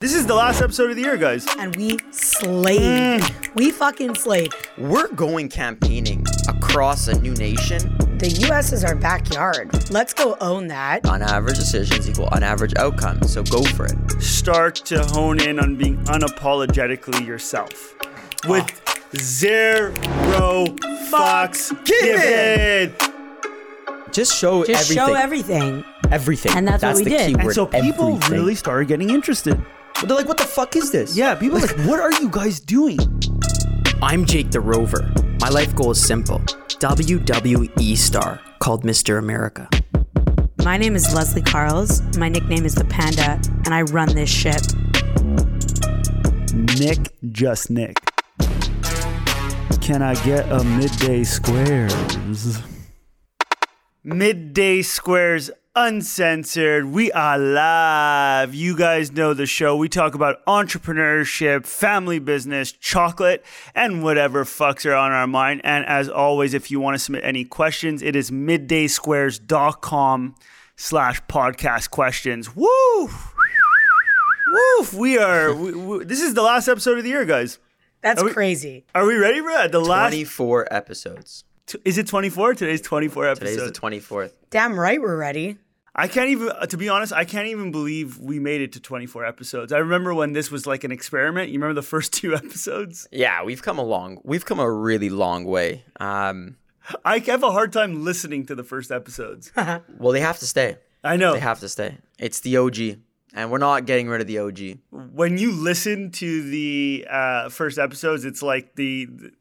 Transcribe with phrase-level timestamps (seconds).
[0.00, 1.46] This is the last episode of the year, guys.
[1.58, 3.20] and we slayed.
[3.20, 3.54] Mm.
[3.54, 4.50] We fucking slayed.
[4.78, 7.98] We're going campaigning across a new nation.
[8.16, 9.90] The US is our backyard.
[9.90, 11.04] Let's go own that.
[11.04, 13.30] On average decisions equal on average outcomes.
[13.30, 14.22] So go for it.
[14.22, 17.94] Start to hone in on being unapologetically yourself.
[18.48, 18.70] With
[19.16, 19.92] zero
[21.12, 22.94] fucks given.
[24.12, 24.96] Just show Just everything.
[24.96, 25.84] show everything.
[26.10, 26.52] everything.
[26.56, 27.26] And that's what we the did.
[27.26, 28.32] key And And so people everything.
[28.32, 29.62] really started getting interested.
[30.02, 31.14] They're like, what the fuck is this?
[31.14, 32.98] Yeah, people are like, what are you guys doing?
[34.00, 35.12] I'm Jake the Rover.
[35.40, 39.18] My life goal is simple WWE star called Mr.
[39.18, 39.68] America.
[40.64, 42.16] My name is Lezlie Karls.
[42.16, 44.62] My nickname is the Panda, and I run this ship.
[46.78, 47.96] Nick, just Nick.
[49.82, 52.62] Can I get a midday squares?
[54.02, 56.86] Midday Squares Uncensored.
[56.86, 58.52] We are live.
[58.52, 59.76] You guys know the show.
[59.76, 65.60] We talk about entrepreneurship, family business, chocolate, and whatever fucks are on our mind.
[65.62, 70.34] And as always, if you want to submit any questions, it is middaysquares.com
[70.74, 72.56] slash podcast questions.
[72.56, 73.08] Woo!
[74.48, 74.92] Woof!
[74.92, 75.54] We are.
[75.54, 77.60] We, we, this is the last episode of the year, guys.
[78.02, 78.86] That's Are we- crazy.
[78.92, 79.68] Are we ready, bro?
[79.68, 80.10] The last.
[80.10, 81.44] 24 episodes.
[81.70, 82.54] T- Is it 24?
[82.54, 83.56] Today's 24 episodes.
[83.56, 84.32] Today's the 24th.
[84.50, 85.56] Damn right we're ready.
[85.94, 88.80] I can't even, uh, to be honest, I can't even believe we made it to
[88.80, 89.72] 24 episodes.
[89.72, 91.50] I remember when this was like an experiment.
[91.50, 93.08] You remember the first two episodes?
[93.10, 94.20] Yeah, we've come a long.
[94.24, 95.84] We've come a really long way.
[95.98, 96.56] Um,
[97.04, 99.50] I have a hard time listening to the first episodes.
[99.56, 100.78] well, they have to stay.
[101.02, 101.32] I know.
[101.34, 101.98] They have to stay.
[102.18, 102.78] It's the OG,
[103.34, 104.78] and we're not getting rid of the OG.
[105.12, 109.32] when you listen to the uh, first episodes, it's like the, the-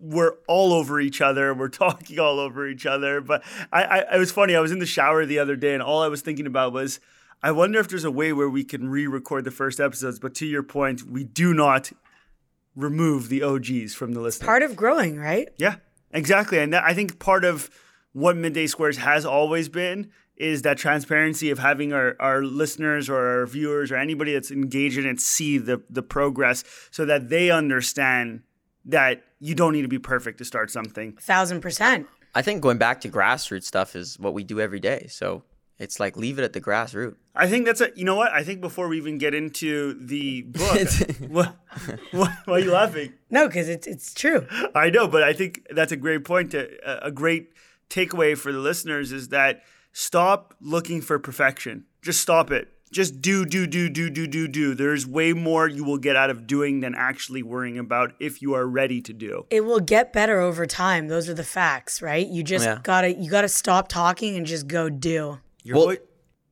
[0.00, 1.54] we're all over each other.
[1.54, 3.20] We're talking all over each other.
[3.20, 4.54] But I, I, it was funny.
[4.54, 7.00] I was in the shower the other day, and all I was thinking about was,
[7.42, 10.18] I wonder if there's a way where we can re-record the first episodes.
[10.18, 11.92] But to your point, we do not
[12.74, 14.42] remove the OGs from the list.
[14.42, 15.48] Part of growing, right?
[15.56, 15.76] Yeah,
[16.12, 16.58] exactly.
[16.58, 17.70] And that, I think part of
[18.12, 23.40] what Midday Squares has always been is that transparency of having our, our listeners or
[23.40, 27.50] our viewers or anybody that's engaged in it see the, the progress so that they
[27.50, 28.42] understand
[28.84, 31.12] that you don't need to be perfect to start something.
[31.20, 32.06] thousand percent.
[32.34, 35.06] I think going back to grassroots stuff is what we do every day.
[35.08, 35.42] So
[35.78, 37.14] it's like leave it at the grassroots.
[37.34, 38.32] I think that's a, you know what?
[38.32, 40.88] I think before we even get into the book,
[41.28, 41.56] what,
[42.10, 43.12] what, why are you laughing?
[43.30, 44.46] No, because it's it's true.
[44.74, 46.50] I know, but I think that's a great point.
[46.50, 47.52] To, a- a great
[47.90, 49.62] takeaway for the listeners is that
[49.92, 51.84] stop looking for perfection.
[52.02, 52.68] Just stop it.
[52.90, 54.74] Just do, do, do, do, do, do, do.
[54.74, 58.54] There's way more you will get out of doing than actually worrying about if you
[58.54, 59.46] are ready to do.
[59.50, 61.08] It will get better over time.
[61.08, 62.26] Those are the facts, right?
[62.26, 62.78] You just Yeah.
[62.82, 65.38] gotta you gotta stop talking and just go do.
[65.62, 65.98] Your Well- voi-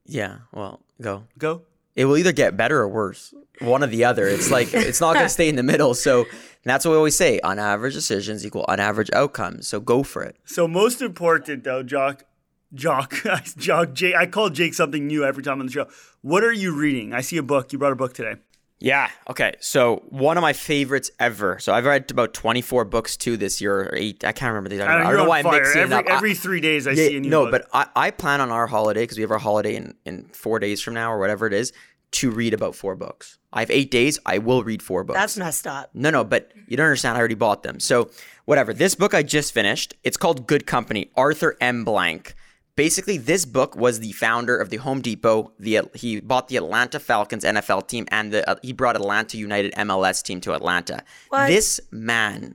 [0.04, 0.36] Yeah.
[0.52, 1.24] Well, go.
[1.38, 1.62] go.
[1.94, 3.32] It will either get better or worse.
[3.60, 4.26] One or the other.
[4.26, 5.94] It's like it's not going to stay in the middle.
[5.94, 6.26] So
[6.64, 9.66] that's what we always say: on average decisions equal on average outcomes.
[9.66, 10.36] So go for it.
[10.44, 12.24] So most important though, Jock,
[12.74, 13.14] Jock,
[13.56, 14.14] Jock, Jake.
[14.14, 15.86] I call Jake something new every time on the show.
[16.22, 17.12] What are you reading?
[17.12, 17.72] I see a book.
[17.72, 18.36] You brought a book today.
[18.78, 19.08] Yeah.
[19.30, 19.54] Okay.
[19.60, 21.58] So one of my favorites ever.
[21.60, 24.22] So I've read about 24 books too this year or eight.
[24.24, 25.96] I can't remember the exact I don't, I don't know why on I'm mixing Every,
[25.96, 26.06] it up.
[26.10, 27.30] Every three days I Yeah, see a new book.
[27.30, 27.66] no, book.
[27.72, 30.58] but I, I plan on our holiday because we have our holiday in, in four
[30.58, 31.72] days from now or whatever it is
[32.12, 33.38] to read about four books.
[33.50, 34.18] I have eight days.
[34.26, 35.18] I will read four books.
[35.18, 35.88] That's messed up.
[35.94, 37.16] No, no, but you don't understand.
[37.16, 37.80] I already bought them.
[37.80, 38.10] So,
[38.44, 38.74] whatever.
[38.74, 39.94] This book I just finished.
[40.04, 41.10] It's called Good Company.
[41.16, 41.82] Arthur M.
[41.84, 42.34] Blank.
[42.76, 45.50] Basically, this book was the founder of the Home Depot.
[45.58, 49.72] The he bought the Atlanta Falcons NFL team, and the uh, he brought Atlanta United
[49.74, 51.02] MLS team to Atlanta.
[51.30, 51.46] What?
[51.48, 52.54] This man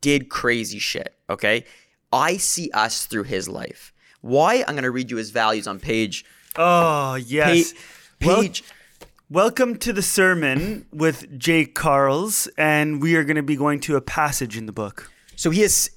[0.00, 1.14] did crazy shit.
[1.28, 1.66] Okay,
[2.10, 3.92] I see us through his life.
[4.22, 4.64] Why?
[4.66, 6.24] I'm gonna read you his values on page
[6.56, 7.72] oh yes.
[8.20, 8.64] pa- Well- page.
[9.30, 13.96] Welcome to the sermon with Jake Karls, and we are going to be going to
[13.96, 15.10] a passage in the book.
[15.36, 15.88] So he has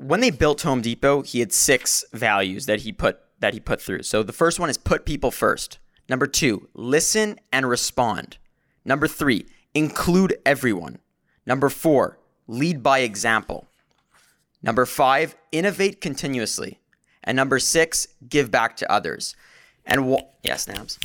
[0.00, 3.80] when they built Home Depot, he had six values that he put that he put
[3.80, 4.02] through.
[4.02, 5.78] So the first one is put people first.
[6.08, 8.38] Number 2, listen and respond.
[8.84, 10.98] Number 3, include everyone.
[11.46, 12.18] Number 4,
[12.48, 13.68] lead by example.
[14.62, 16.80] Number 5, innovate continuously.
[17.24, 19.36] And number 6, give back to others.
[19.86, 20.98] And wh- yeah, snaps.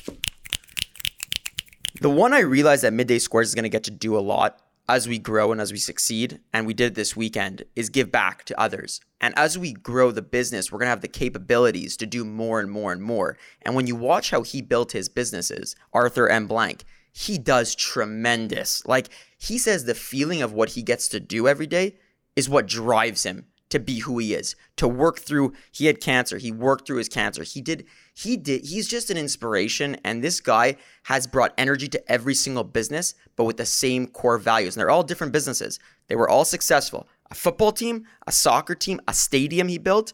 [2.02, 4.60] The one I realized that Midday Squares is going to get to do a lot
[4.88, 8.44] as we grow and as we succeed, and we did this weekend, is give back
[8.46, 9.02] to others.
[9.20, 12.70] And as we grow the business, we're to have the capabilities to do more and
[12.70, 13.38] more and more.
[13.62, 16.48] And when you watch how he built his businesses, Arthur M.
[16.48, 18.86] Blank, he does tremendous.
[18.86, 21.96] Like, he says the feeling of what he gets to do every day
[22.36, 26.38] is what drives him to be who he is, to work through he had cancer,
[26.38, 27.44] he worked through his cancer.
[27.44, 32.12] He did he did he's just an inspiration and this guy has brought energy to
[32.12, 34.76] every single business but with the same core values.
[34.76, 35.80] And they're all different businesses.
[36.08, 37.08] They were all successful.
[37.32, 40.14] A football team, a soccer team, a stadium he built,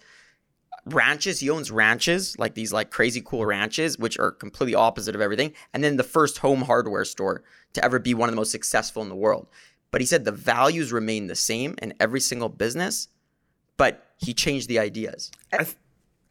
[0.85, 1.39] ranches.
[1.39, 5.53] He owns ranches, like these like crazy cool ranches, which are completely opposite of everything.
[5.73, 7.43] And then the first home hardware store
[7.73, 9.47] to ever be one of the most successful in the world.
[9.91, 13.09] But he said the values remain the same in every single business,
[13.81, 15.31] but he changed the ideas.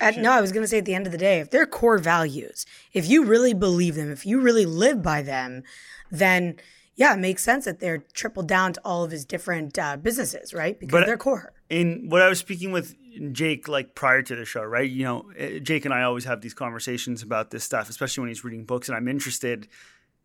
[0.00, 1.66] At, no, I was going to say at the end of the day, if they're
[1.66, 5.64] core values, if you really believe them, if you really live by them,
[6.12, 6.60] then
[6.94, 10.54] yeah, it makes sense that they're tripled down to all of his different uh, businesses,
[10.54, 10.78] right?
[10.78, 11.52] Because But- they're core.
[11.68, 12.94] in what I was speaking with
[13.32, 14.88] Jake like prior to the show, right?
[14.88, 18.28] You know, eh, Jake and I always have these conversations about this stuff, especially when
[18.28, 19.66] he's reading books and I'm interested.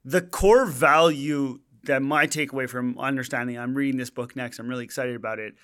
[0.03, 4.83] The core value that my takeaway from understanding, I'm reading this book next, I'm really
[4.83, 5.55] excited about it,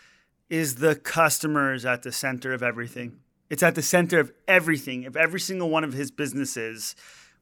[0.51, 3.17] is the customers at the center of everything.
[3.49, 6.93] It's at the center of everything, of every single one of his businesses.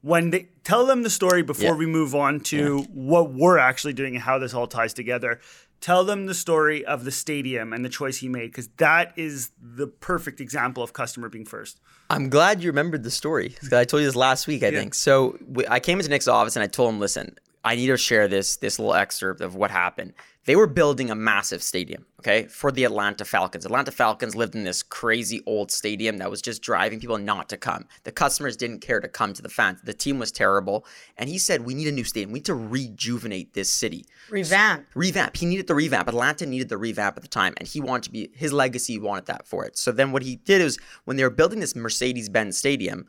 [0.02, 1.76] When they tell them the story before Yeah.
[1.76, 5.42] we move on to what we're actually doing and how this all ties together,
[5.82, 9.50] tell them the story of the stadium and the choice he made because that is
[9.60, 11.80] the perfect example of customer being first.
[12.12, 14.94] I'm glad you remembered the story because I told you this last week, I think.
[14.94, 17.98] So we, I came into Nick's office and I told him, "Listen, I need to
[17.98, 20.14] share this this little excerpt of what happened.
[20.46, 23.66] They were building a massive stadium, okay, for the Atlanta Falcons.
[23.66, 27.58] Atlanta Falcons lived in this crazy old stadium that was just driving people not to
[27.58, 27.86] come.
[28.04, 29.82] The customers didn't care to come to the fans.
[29.84, 32.32] The team was terrible, and he said, "We need a new stadium.
[32.32, 34.88] We need to rejuvenate this city." Revamp.
[34.96, 35.38] revamp.
[35.38, 36.08] He needed the revamp.
[36.08, 38.98] Atlanta needed the revamp at the time, and he wanted to be his legacy.
[38.98, 39.78] Wanted that for it.
[39.78, 43.06] So then, what he did is when they were building this Mercedes-Benz Stadium,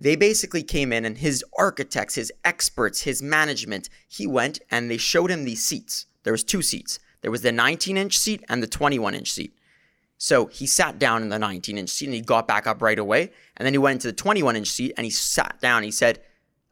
[0.00, 4.96] they basically came in and his architects, his experts, his management, he went and they
[4.96, 6.06] showed him these seats.
[6.22, 7.00] There was two seats.
[7.20, 9.58] There was the 19-inch seat and the 21-inch seat.
[10.16, 13.32] So he sat down in the 19-inch seat and he got back up right away.
[13.56, 15.82] And then he went into the 21-inch seat and he sat down.
[15.82, 16.20] He said,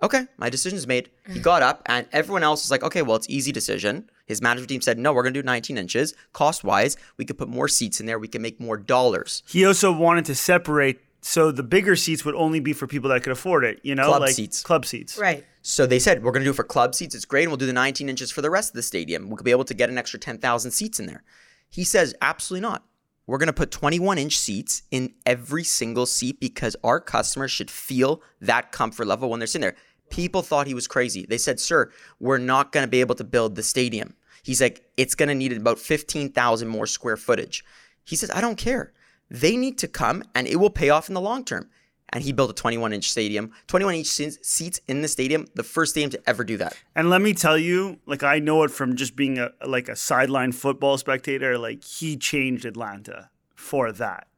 [0.02, 1.11] okay, my decision's made.
[1.29, 4.11] He got up, and everyone else was like, okay, well, it's easy decision.
[4.26, 6.14] His management team said, no, we're going to do 19 inches.
[6.32, 8.19] Cost wise, we could put more seats in there.
[8.19, 9.43] We can make more dollars.
[9.49, 13.25] He also wanted to separate so the bigger seats would only be for people that
[13.25, 14.62] could afford it, you know, Club like seats.
[14.62, 15.19] club seats.
[15.19, 15.44] Right.
[15.61, 17.17] So they said, we're going to do it for club seats.
[17.17, 17.43] It's great.
[17.43, 19.28] And we'll do the 19 inches for the rest of the stadium.
[19.28, 21.25] We could be able to get an extra 10,000 seats in there.
[21.69, 22.84] He says, absolutely not.
[23.26, 27.72] We're going to put 21 inch seats in every single seat because our customers should
[27.72, 29.76] feel that comfort level when they're sitting there.
[30.11, 31.26] People thought he was crazy.
[31.29, 31.90] They said, sir,
[32.20, 34.14] we're not going to be able to build the stadium.
[34.44, 37.64] He's like, it's going to need about 15,000 more square footage.
[38.05, 38.93] He says, I don't care.
[39.31, 41.70] They need to come and it will pay off in the long term.
[42.11, 45.90] And he built a 21 inch stadium, 21 inch seats in the stadium, the first
[45.90, 46.76] stadium to ever do that.
[46.94, 49.96] And let me tell you, like I know it from just being a like a
[49.96, 51.58] sideline football spectator.
[51.58, 54.28] Like he changed Atlanta for that.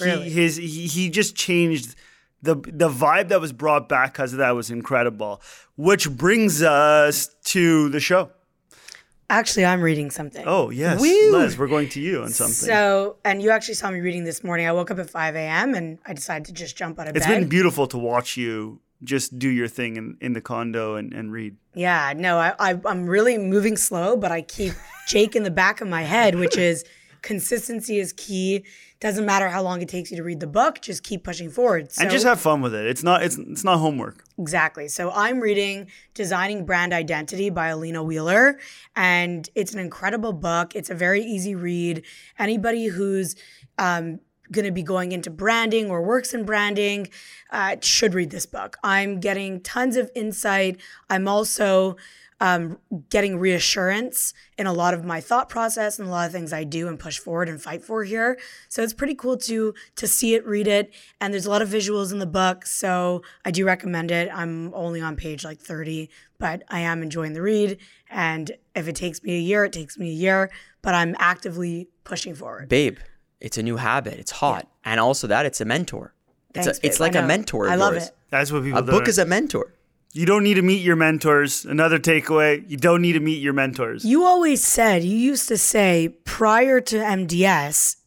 [0.00, 0.24] Really?
[0.24, 1.96] He, his he, he just changed
[2.40, 5.42] the the vibe that was brought back because of that was incredible.
[5.76, 8.30] Which brings us to the show.
[9.30, 10.44] Actually, I'm reading something.
[10.46, 11.32] Oh yes, Woo!
[11.32, 12.54] Les, we're going to you on something.
[12.54, 14.66] So, and you actually saw me reading this morning.
[14.66, 15.74] I woke up at 5 a.m.
[15.74, 17.40] and I decided to just jump out of it's bed.
[17.40, 21.30] been beautiful to watch you just do your thing in, in the condo and, and
[21.30, 21.56] read.
[21.74, 24.72] Yeah, no, I, I I'm really moving slow, but I keep
[25.06, 26.84] Jake in the back of my head, which is
[27.22, 28.64] consistency is key.
[29.00, 31.92] Doesn't matter how long it takes you to read the book, just keep pushing forward.
[31.92, 32.86] So, and just have fun with it.
[32.86, 34.24] It's not it's it's not homework.
[34.38, 34.88] exactly.
[34.88, 38.58] So I'm reading Designing Brand Identity by Alina Wheeler,
[38.96, 40.74] and it's an incredible book.
[40.74, 42.04] It's a very easy read.
[42.38, 43.36] Anybody who's
[43.78, 44.18] um,
[44.50, 47.08] going to be going into branding or works in branding
[47.50, 48.76] uh, should read this book.
[48.82, 50.80] I'm getting tons of insight.
[51.10, 51.96] I'm also
[52.40, 52.78] um,
[53.10, 56.64] getting reassurance in a lot of my thought process and a lot of things I
[56.64, 58.38] do and push forward and fight for here.
[58.68, 61.68] So it's pretty cool to to see it, read it, and there's a lot of
[61.68, 62.66] visuals in the book.
[62.66, 64.30] So I do recommend it.
[64.32, 67.78] I'm only on page like 30, but I am enjoying the read.
[68.10, 70.50] And if it takes me a year, it takes me a year.
[70.80, 72.68] But I'm actively pushing forward.
[72.68, 72.98] Babe,
[73.40, 74.14] it's a new habit.
[74.14, 74.68] It's hot.
[74.84, 76.14] And also that it's a mentor.
[76.54, 77.68] Thanks, it's a, it's like a mentor.
[77.68, 78.06] I love yours.
[78.06, 78.16] it.
[78.30, 79.74] That's what people A don't book is a mentor.
[80.18, 81.64] You don't need to meet your mentors.
[81.64, 84.04] Another takeaway: you don't need to meet your mentors.
[84.04, 87.98] You always said, you used to say prior to MDS,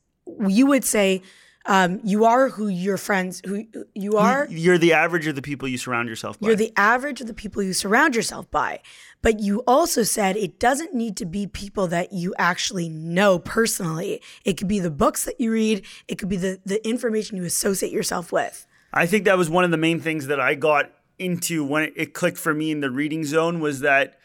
[0.45, 1.21] you would say,
[1.65, 3.65] um, you are who your friends, who
[3.95, 4.45] you are.
[4.49, 6.47] You're the average of the people you surround yourself by.
[6.47, 8.81] You're the average of the people you surround yourself by.
[9.21, 14.21] But you also said it doesn't need to be people that you actually know personally.
[14.43, 17.45] It could be the books that you read, it could be the, the information you
[17.45, 18.67] associate yourself with.
[18.93, 20.91] I think that was one of the main things that I got
[21.21, 24.17] into when it, it clicked for me in the reading zone was that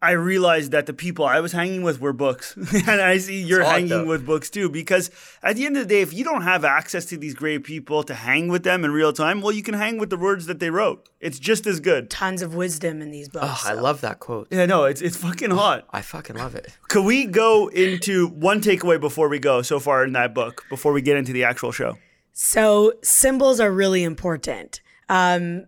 [0.00, 2.56] I realized that the people I was hanging with were books.
[2.86, 4.06] and I see you're odd, hanging though.
[4.06, 4.68] with books too.
[4.70, 5.10] Because
[5.42, 8.04] at the end of the day, if you don't have access to these great people
[8.04, 10.60] to hang with them in real time, well, you can hang with the words that
[10.60, 11.08] they wrote.
[11.20, 12.10] It's just as good.
[12.10, 13.46] Tons of wisdom in these books.
[13.46, 14.46] Oh, I love that quote.
[14.52, 15.84] Yeah, no, it's it's fucking hot.
[15.90, 16.68] I fucking love it.
[16.88, 20.92] Could we go into one takeaway before we go so far in that book, before
[20.92, 21.98] we get into the actual show?
[22.32, 24.80] So symbols are really important.
[25.08, 25.64] Um, y-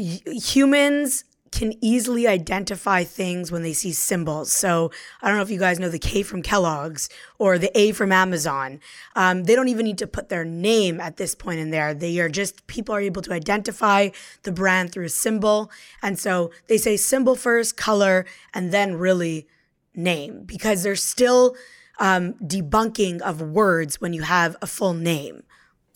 [0.00, 4.52] humans can easily identify things when they see symbols.
[4.52, 4.90] So
[5.20, 8.12] I don't know if you guys know the K from Kellogg's or the A from
[8.12, 8.80] Amazon.
[9.16, 11.92] Um, they don't even need to put their name at this point in there.
[11.92, 14.10] They are just people are able to identify
[14.44, 15.70] the brand through a symbol,
[16.02, 19.48] and so they say symbol first, color, and then really
[19.94, 21.56] name because there's still
[21.98, 25.42] um, debunking of words when you have a full name.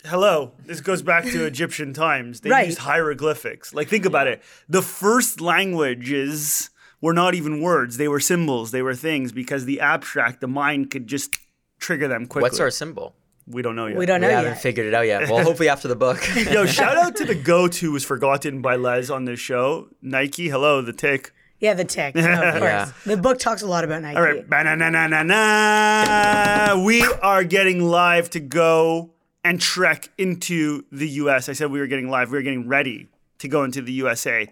[0.07, 0.53] Hello.
[0.67, 2.41] This goes back to Egyptian times.
[2.41, 2.67] They Right.
[2.67, 3.73] used hieroglyphics.
[3.73, 4.43] Like, think about it.
[4.69, 6.69] The first languages
[7.01, 10.91] were not even words, they were symbols, they were things because the abstract, the mind
[10.91, 11.37] could just
[11.81, 12.43] trigger them quickly.
[12.43, 13.15] What's our symbol?
[13.47, 13.97] We don't know yet.
[13.99, 14.63] We don't know we haven't yet.
[14.63, 15.29] figured it out yet.
[15.29, 16.19] Well, hopefully after the book.
[16.51, 19.89] Yo, shout out to the goat who was forgotten by Les on this show.
[20.03, 21.33] Nike, hello, the tick.
[21.61, 22.15] Yeah, the tick.
[22.15, 22.63] No, of course.
[22.63, 22.91] Yeah.
[23.07, 24.17] The book talks a lot about Nike.
[24.17, 24.49] All right.
[24.49, 26.83] Ba-na-na-na-na-na.
[26.85, 29.14] We are getting live to go
[29.45, 31.49] and trek into the US.
[31.49, 32.33] I said we were getting live.
[32.33, 33.09] We were getting ready
[33.39, 34.49] to go into the USA.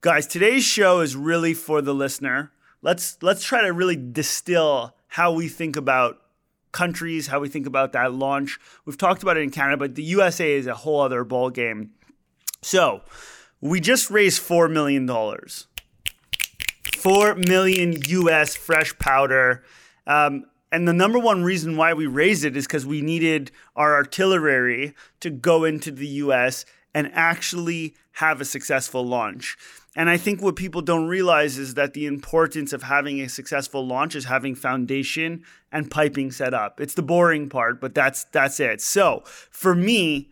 [0.00, 2.50] Guys, today's show is really for the listener.
[2.80, 6.18] Let's let's try to really distill how we think about
[6.72, 8.58] countries, how we think about that launch.
[8.86, 11.90] We've talked about it in Canada, but the USA is a whole other ball game.
[12.62, 13.02] So,
[13.60, 15.66] we just raised 4 million dollars.
[16.96, 19.62] 4 million US fresh powder.
[20.06, 23.94] Um, and the number one reason why we raised it is because we needed our
[23.94, 26.64] artillery to go into the US
[26.94, 29.56] and actually have a successful launch.
[29.94, 33.86] And I think what people don't realize is that the importance of having a successful
[33.86, 36.80] launch is having foundation and piping set up.
[36.80, 38.80] It's the boring part, but that's that's it.
[38.80, 40.30] So for me,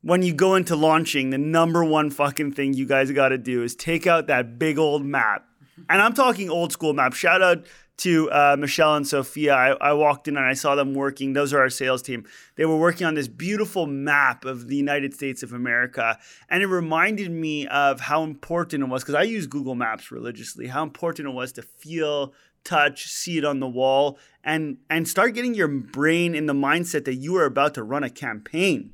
[0.00, 3.62] when you go into launching, the number one fucking thing you guys got to do
[3.62, 5.44] is take out that big old map.
[5.90, 7.12] And I'm talking old school map.
[7.12, 7.66] Shout out
[8.02, 9.54] to uh, Michelle and Sophia.
[9.54, 11.32] I, I walked in and I saw them working.
[11.32, 12.24] Those are our sales team.
[12.56, 16.18] They were working on this beautiful map of the United States of America.
[16.48, 20.66] And it reminded me of how important it was, because I use Google Maps religiously,
[20.66, 25.34] how important it was to feel, touch, see it on the wall, and, and start
[25.34, 28.92] getting your brain in the mindset that you are about to run a campaign.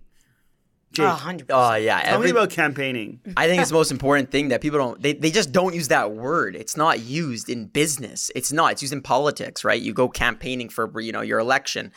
[0.98, 1.44] Jake, Oh, 100%.
[1.50, 2.00] Oh yeah.
[2.02, 3.20] Tell every- me about campaigning.
[3.36, 5.88] I think it's the most important thing that people don't they, they just don't use
[5.88, 6.54] that word.
[6.56, 8.30] It's not used in business.
[8.34, 8.72] It's not.
[8.72, 9.80] It's used in politics, right?
[9.80, 11.92] You go campaigning for you know your election.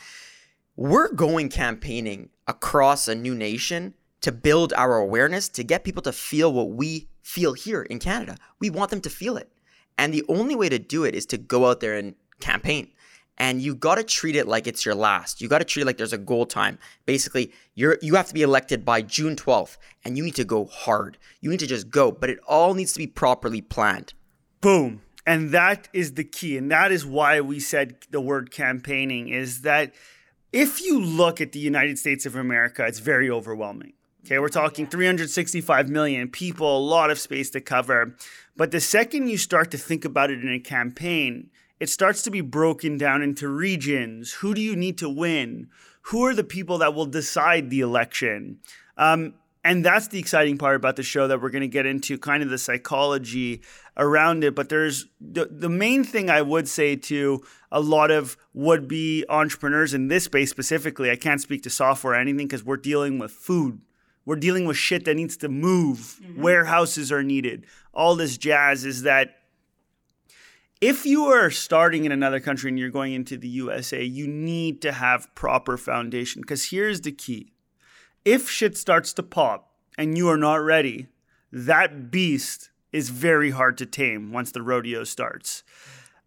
[0.76, 6.12] We're going campaigning across a new nation to build our awareness to get people to
[6.12, 8.36] feel what we feel here in Canada.
[8.60, 9.48] We want them to feel it.
[9.98, 12.88] And the only way to do it is to go out there and campaign.
[13.38, 15.40] And you got to treat it like it's your last.
[15.40, 16.78] You got to treat it like there's a goal time.
[17.06, 20.66] Basically, you're you have to be elected by June 12th and you need to go
[20.66, 21.18] hard.
[21.40, 24.14] You need to just go, but it all needs to be properly planned.
[24.60, 25.02] Boom.
[25.26, 26.56] And that is the key.
[26.56, 29.92] And that is why we said the word campaigning is that
[30.52, 33.94] if you look at the United States of America, it's very overwhelming.
[34.24, 38.14] Okay, we're talking 365 million people, a lot of space to cover.
[38.56, 41.50] But the second you start to think about it in a campaign,
[41.82, 44.34] it starts to be broken down into regions.
[44.34, 45.66] Who do you need to win?
[46.02, 48.60] Who are the people that will decide the election?
[48.96, 49.34] Um,
[49.64, 52.40] and that's the exciting part about the show that we're going to get into kind
[52.44, 53.62] of the psychology
[53.96, 54.54] around it.
[54.54, 59.24] But there's the, the main thing I would say to a lot of would be
[59.28, 61.10] entrepreneurs in this space specifically.
[61.10, 63.80] I can't speak to software or anything because we're dealing with food.
[64.24, 66.20] We're dealing with shit that needs to move.
[66.36, 67.66] Warehouses are needed.
[67.92, 69.34] All this jazz is that
[70.82, 74.82] if you are starting in another country and you're going into the USA, you need
[74.82, 77.52] to have proper foundation because here's the key.
[78.24, 81.06] If shit starts to pop and you are not ready,
[81.52, 85.62] that beast is very hard to tame once the rodeo starts.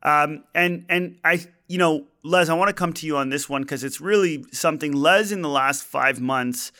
[0.01, 3.49] Um, and and I, you know, Les, I want to come to you on this
[3.49, 4.93] one because it's really something.
[4.93, 6.71] Les, in the last five months,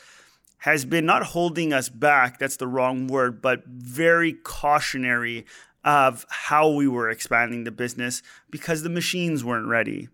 [0.58, 2.38] has been not holding us back.
[2.38, 5.44] That's the wrong word, but very cautionary
[5.86, 10.08] of how we were expanding the business because the machines weren't ready.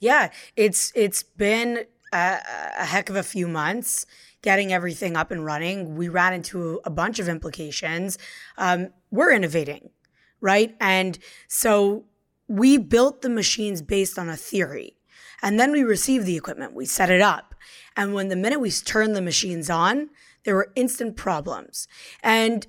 [0.00, 2.38] Yeah, it's it's been a,
[2.78, 4.06] a heck of a few months
[4.42, 5.96] getting everything up and running.
[5.96, 8.18] We ran into a bunch of implications.
[8.58, 9.90] Um, we're innovating,
[10.40, 10.74] right?
[10.80, 11.18] And
[11.48, 12.04] so
[12.46, 14.96] we built the machines based on a theory.
[15.42, 17.54] And then we received the equipment, we set it up.
[17.96, 20.10] And when the minute we turned the machines on,
[20.44, 21.88] there were instant problems.
[22.22, 22.66] And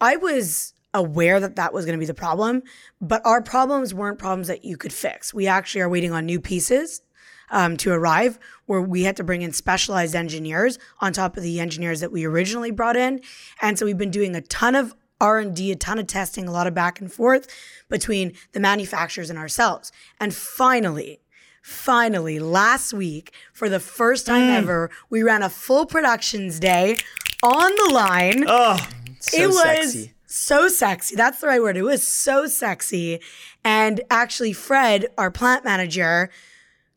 [0.00, 2.62] I was aware that that was going to be the problem,
[3.00, 5.34] but our problems weren't problems that you could fix.
[5.34, 7.02] We actually are waiting on new pieces
[7.50, 11.60] um, to arrive where we had to bring in specialized engineers on top of the
[11.60, 13.20] engineers that we originally brought in.
[13.60, 16.66] And so we've been doing a ton of R&D, a ton of testing, a lot
[16.66, 17.48] of back and forth
[17.88, 19.92] between the manufacturers and ourselves.
[20.18, 21.20] And finally,
[21.62, 24.56] finally, last week, for the first time Mm.
[24.58, 26.96] ever, we ran a full productions day
[27.42, 28.44] on the line.
[28.46, 28.76] Oh,
[29.20, 30.13] So it was sexy.
[30.34, 31.14] So sexy.
[31.14, 31.76] That's the right word.
[31.76, 33.20] It was so sexy.
[33.64, 36.30] And actually, Fred, our plant manager,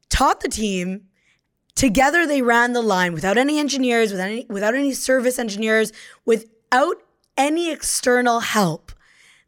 [0.10, 1.04] taught the team.
[1.76, 5.94] Together, they ran the line without any engineers, without any, without any service engineers,
[6.26, 6.98] without
[7.38, 8.92] any external help.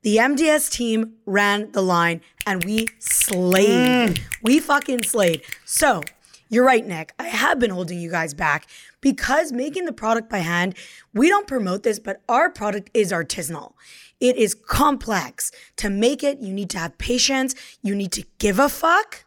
[0.03, 4.11] The MDS team ran the line and we slayed.
[4.11, 4.21] Mm.
[4.43, 5.41] We fucking slayed.
[5.65, 6.03] So,
[6.49, 7.13] you're right, Nick.
[7.19, 8.67] I have been holding you guys back
[9.01, 10.75] because making the product by hand,
[11.13, 13.73] we don't promote this, but our product is artisanal.
[14.19, 15.51] It is complex.
[15.77, 19.25] To make it, you need to have patience, you need to give a fuck,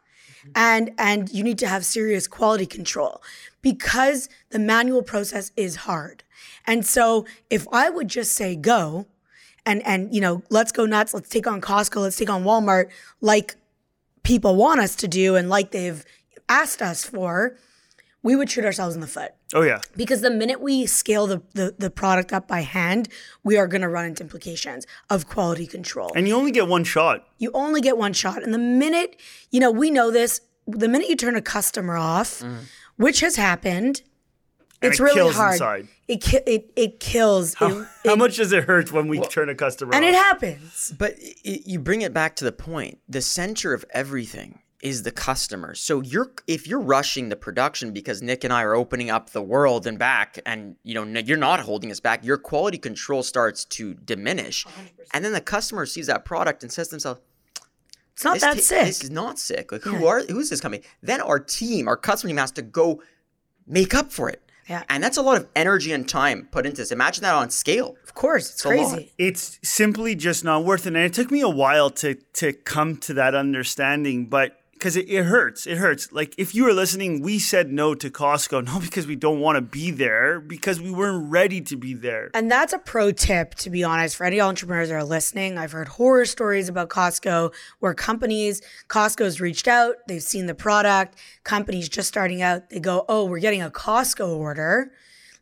[0.54, 3.22] and and you need to have serious quality control
[3.62, 6.24] because the manual process is hard.
[6.66, 9.06] And so, if I would just say go,
[9.64, 12.90] and and you know let's go nuts let's take on costco let's take on walmart
[13.20, 13.54] like
[14.22, 16.04] people want us to do and like they've
[16.61, 17.56] asked us for
[18.25, 19.80] we would shoot ourselves in the foot oh yeah.
[19.97, 23.09] because the minute we scale the, the, the product up by hand
[23.42, 26.85] we are going to run into implications of quality control And you only get one
[26.85, 27.26] shot.
[27.38, 29.16] you only get one shot and the minute
[29.50, 32.59] you know we know this the minute you turn a customer off mm-hmm.
[32.97, 34.02] which has happened
[34.80, 35.88] it's it really kills hard inside.
[36.09, 39.49] it ki- it it kills it, How it- much does it hurt when we turn
[39.49, 40.11] a customer and off?
[40.11, 41.12] it happens But
[41.47, 42.99] i you bring it back to the point.
[43.09, 44.50] The center of everything
[44.82, 45.74] is the customer.
[45.74, 49.42] So you're if you're rushing the production because Nick and I are opening up the
[49.42, 53.64] world and back, and you know you're not holding us back, your quality control starts
[53.66, 54.66] to diminish,
[55.14, 57.20] and then the customer sees that product and says to themselves,
[58.12, 59.72] it's not that ta- sick This is not sick.
[59.72, 60.82] Like who are who's this company?
[61.00, 63.02] Then our team, our customer team has to go
[63.66, 64.42] make up for it.
[64.68, 64.84] Yeah.
[64.88, 66.92] And that's a lot of energy and time put into this.
[66.92, 67.96] Imagine that on scale.
[68.04, 68.92] Of course, it's a lot.
[68.92, 69.12] crazy.
[69.18, 70.94] it's simply just not worth it.
[70.94, 75.08] And it took me a while to to come to that understanding, but because it,
[75.08, 76.10] it hurts, it hurts.
[76.10, 79.54] Like if you were listening, we said no to Costco, not because we don't want
[79.54, 82.33] to be there, because we weren't ready to be there.
[82.35, 85.57] And that's a pro tip, to be honest, for any entrepreneurs that are listening.
[85.57, 91.16] I've heard horror stories about Costco where companies, Costco's reached out, they've seen the product,
[91.44, 94.90] companies just starting out, they go, oh, we're getting a Costco order.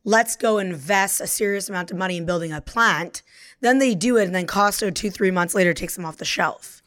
[0.05, 3.23] Let's go invest a serious amount of money in building a plant.
[3.63, 6.25] Then they do it, and then Costco, two, three months later, takes them off the
[6.27, 6.80] shelf.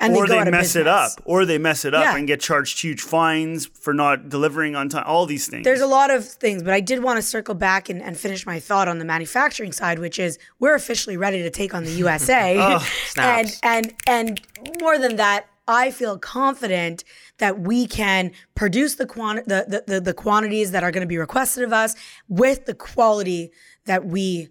[0.00, 2.16] And or they of mess it up, or they mess it up Yeah.
[2.16, 5.04] and get charged huge fines for not delivering on time.
[5.06, 5.64] All these things.
[5.64, 8.44] There's a lot of things, but I did want to circle back and, and finish
[8.46, 11.92] my thought on the manufacturing side, which is we're officially ready to take on the
[11.92, 12.56] USA.
[12.64, 12.76] Oh,
[13.18, 13.60] and snaps.
[13.62, 14.40] and and
[14.80, 17.04] more than that, I feel confident
[17.38, 21.08] that we can produce the, quanti- the, the, the, the quantities that are going to
[21.08, 21.94] be requested of us
[22.28, 23.50] with the quality
[23.86, 24.48] that we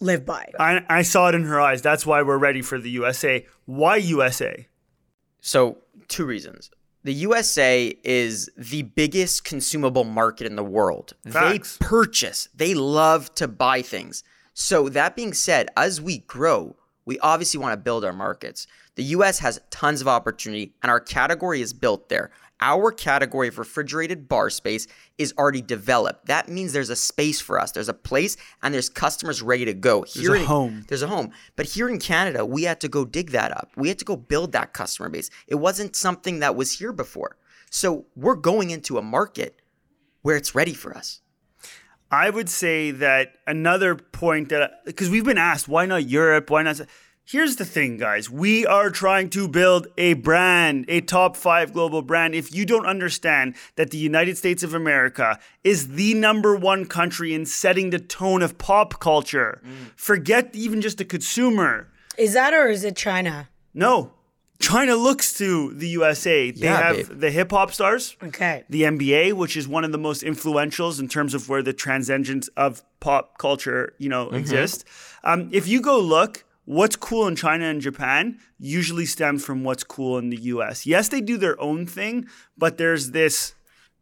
[0.00, 0.50] live by.
[0.58, 1.82] I, I saw it in her eyes.
[1.82, 3.46] That's why we're ready for the USA.
[3.64, 4.68] Why USA?
[5.40, 5.78] So,
[6.08, 6.70] two reasons.
[7.04, 11.12] The USA is the biggest consumable market in the world.
[11.28, 11.76] Facts.
[11.76, 14.24] They purchase, they love to buy things.
[14.54, 18.66] So, that being said, as we grow, we obviously want to build our markets.
[18.96, 22.30] The US has tons of opportunity, and our category is built there.
[22.60, 24.86] Our category of refrigerated bar space
[25.18, 26.26] is already developed.
[26.26, 27.72] That means there's a space for us.
[27.72, 30.02] There's a place and there's customers ready to go.
[30.02, 30.84] Here there's a in- home.
[30.88, 31.32] There's a home.
[31.54, 33.70] But here in Canada, we had to go dig that up.
[33.76, 35.28] We had to go build that customer base.
[35.46, 37.36] It wasn't something that was here before.
[37.70, 39.60] So we're going into a market
[40.22, 41.20] where it's ready for us.
[42.10, 46.62] I would say that another point that because we've been asked why not Europe, why
[46.62, 46.80] not?
[47.28, 48.30] Here's the thing, guys.
[48.30, 52.36] We are trying to build a brand, a top five global brand.
[52.36, 57.34] If you don't understand that the United States of America is the number one country
[57.34, 59.60] in setting the tone of pop culture,
[59.96, 61.88] forget even just the consumer.
[62.16, 63.48] Is that or is it China?
[63.74, 64.12] No,
[64.60, 66.52] China looks to the USA.
[66.52, 67.20] They Yeah, have babe.
[67.20, 68.62] the hip hop stars Okay.
[68.70, 72.46] the NBA, which is one of the most influentials in terms of where the transcendence
[72.56, 74.84] of pop culture, you know, exist.
[75.24, 79.84] Um, if you go look, what's cool in China and Japan usually stems from what's
[79.84, 80.84] cool in the US.
[80.84, 82.26] Yes, they do their own thing,
[82.58, 83.54] but there's this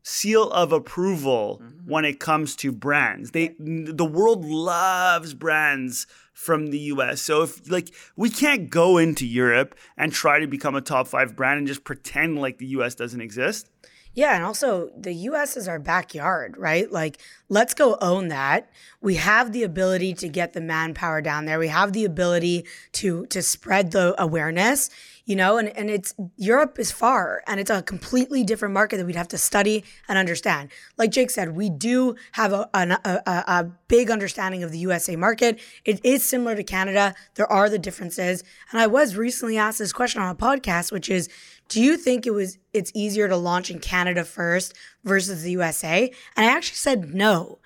[0.03, 1.91] seal of approval mm-hmm.
[1.91, 3.31] when it comes to brands.
[3.31, 7.23] They the world loves brands from the US.
[7.23, 11.37] So if like we can't go into Europe and try to become a top 5
[11.37, 13.71] brand and just pretend like the US doesn't exist.
[14.15, 16.91] Yeah, and also the US is our backyard, right?
[16.91, 18.71] Like, let's go own that.
[19.01, 21.59] We have the ability to get the manpower down there.
[21.59, 24.89] We have the ability to to spread the awareness,
[25.25, 29.07] you know, and, and it's Europe is far and it's a completely different market that
[29.07, 30.71] we'd have to study and understand.
[30.97, 35.17] Like Jake said, we do have a, a, a, a big understanding of the USA
[35.17, 35.59] market.
[35.85, 37.15] It is similar to Canada.
[37.35, 38.45] There are the differences.
[38.71, 41.29] And I was recently asked this question on a podcast, which is
[41.69, 44.75] do you think it was it's easier to launch in Canada first
[45.05, 46.13] versus the USA?
[46.37, 47.59] And I actually said no.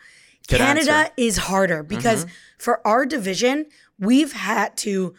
[0.49, 1.13] Good Canada answer.
[1.17, 2.35] is harder because mm-hmm.
[2.59, 3.67] for our division,
[3.99, 5.15] we've had to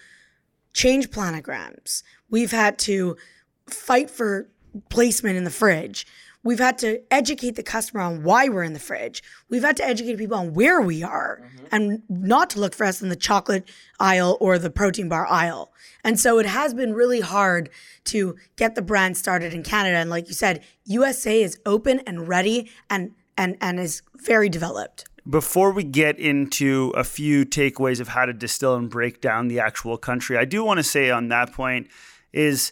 [0.74, 2.04] change planograms.
[2.30, 3.16] We've had to
[3.68, 4.50] fight for
[4.90, 6.08] placement in the fridge.
[6.42, 9.22] We've had to educate the customer on why we're in the fridge.
[9.50, 11.66] We've had to educate people on where we are mm-hmm.
[11.72, 13.68] and not to look for us in the chocolate
[14.00, 15.74] aisle or the protein bar aisle.
[16.04, 17.70] And so it has been really hard
[18.06, 19.98] to get the brand started in Canada.
[19.98, 25.06] And like you said, USA is open and ready and and and is very developed.
[25.30, 29.60] Before we get into a few takeaways of how to distill and break down the
[29.60, 31.88] actual country, I do want to say on that point
[32.32, 32.72] is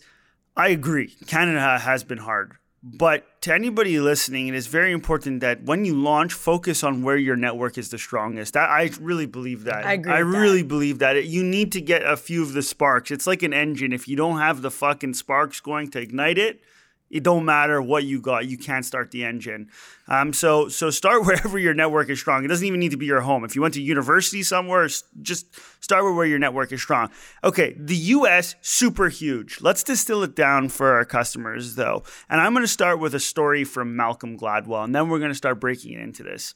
[0.55, 1.15] I agree.
[1.27, 2.53] Canada has been hard.
[2.83, 7.17] But to anybody listening, it is very important that when you launch, focus on where
[7.17, 8.55] your network is the strongest.
[8.55, 9.85] I, I really believe that.
[9.85, 10.39] I agree I with that.
[10.39, 11.25] really believe that.
[11.25, 13.09] You need to get a few of the sparks.
[13.11, 13.91] It's like an engine.
[13.93, 16.61] If you don't have the fucking sparks going to ignite it,
[17.09, 18.47] it don't matter what you got.
[18.47, 19.69] You can't start the engine.
[20.07, 22.43] Um, so so start wherever your network is strong.
[22.43, 23.43] It doesn't even need to be your home.
[23.43, 24.87] If you went to university somewhere,
[25.21, 25.47] just
[25.83, 27.09] start with where your network is strong.
[27.43, 28.55] Okay, the U.S.
[28.61, 29.61] super huge.
[29.61, 33.19] Let's distill it down for our customers though, and I'm going to start with a
[33.19, 36.53] story from Malcolm Gladwell, and then we're going to start breaking it into this.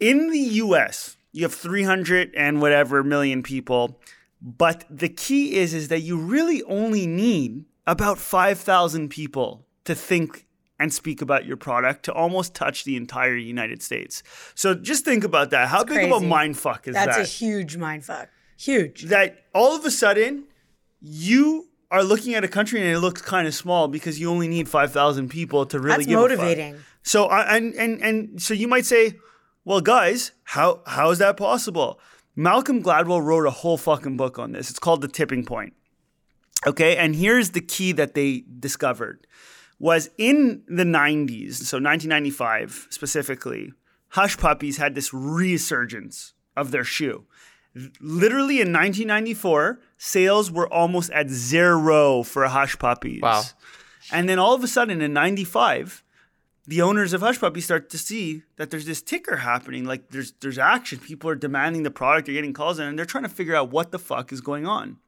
[0.00, 4.00] In the U.S., you have 300 and whatever million people,
[4.40, 10.46] but the key is is that you really only need about 5,000 people to think
[10.78, 14.22] and speak about your product to almost touch the entire United States.
[14.54, 15.68] So just think about that.
[15.68, 17.16] How big of a mind fuck is That's that?
[17.18, 18.28] That's a huge mind fuck.
[18.56, 19.04] Huge.
[19.04, 20.44] that all of a sudden
[21.00, 24.48] you are looking at a country and it looks kind of small because you only
[24.48, 26.76] need 5,000 people to really That's give motivating.
[27.02, 29.14] So I and and and so you might say,
[29.64, 31.98] well, guys, how how is that possible?
[32.36, 34.70] Malcolm Gladwell wrote a whole fucking book on this.
[34.70, 35.72] It's called The Tipping Point.
[36.66, 39.26] Okay, and here's the key that they discovered
[39.78, 43.72] was in the 90s, so 1995 specifically,
[44.08, 47.26] Hush Puppies had this resurgence of their shoe.
[48.00, 53.22] Literally in 1994, sales were almost at zero for Hush Puppies.
[53.22, 53.42] Wow.
[54.10, 56.02] And then all of a sudden in 95,
[56.66, 59.84] the owners of Hush Puppies start to see that there's this ticker happening.
[59.84, 60.98] Like there's there's action.
[60.98, 62.26] People are demanding the product.
[62.26, 64.66] They're getting calls in, and they're trying to figure out what the fuck is going
[64.66, 64.98] on.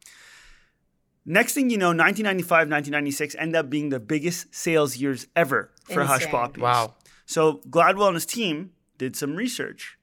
[1.26, 6.04] Next thing you know, 1995, 1996 end up being the biggest sales years ever for
[6.04, 6.30] Hush Insane.
[6.30, 6.62] Puppies.
[6.62, 6.94] Wow.
[7.26, 9.98] So Gladwell and his team did some research.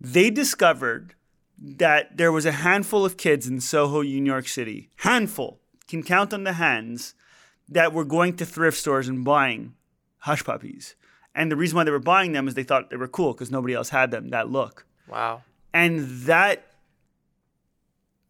[0.00, 1.14] They discovered
[1.58, 6.32] that there was a handful of kids in Soho, New York City, handful, can count
[6.32, 7.14] on the hands,
[7.68, 9.74] that were going to thrift stores and buying
[10.18, 10.94] hush puppies.
[11.34, 13.50] And the reason why they were buying them is they thought they were cool because
[13.50, 14.86] nobody else had them, that look.
[15.08, 15.42] Wow.
[15.72, 16.66] And that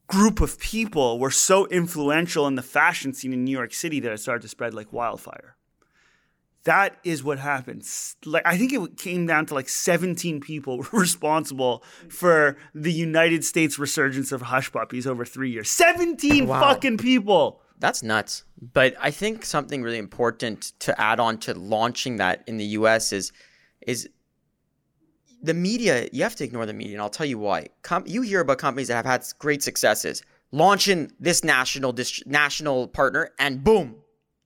[0.07, 4.13] group of people were so influential in the fashion scene in New York City that
[4.13, 5.57] it started to spread like wildfire.
[6.65, 7.87] That is what happened.
[8.25, 13.45] Like I think it came down to like 17 people were responsible for the United
[13.45, 15.71] States resurgence of hush puppies over 3 years.
[15.71, 16.61] 17 Wow.
[16.61, 17.61] fucking people.
[17.79, 18.45] That's nuts.
[18.73, 23.13] But I think something really important to add on to launching that in the US
[23.13, 23.31] is
[23.87, 24.09] is
[25.45, 27.67] the media, you have to ignore the media, and I'll tell you why.
[27.83, 32.89] Com- you hear about companies that have had great successes, launching this national dist- national
[32.89, 33.97] partner, and boom,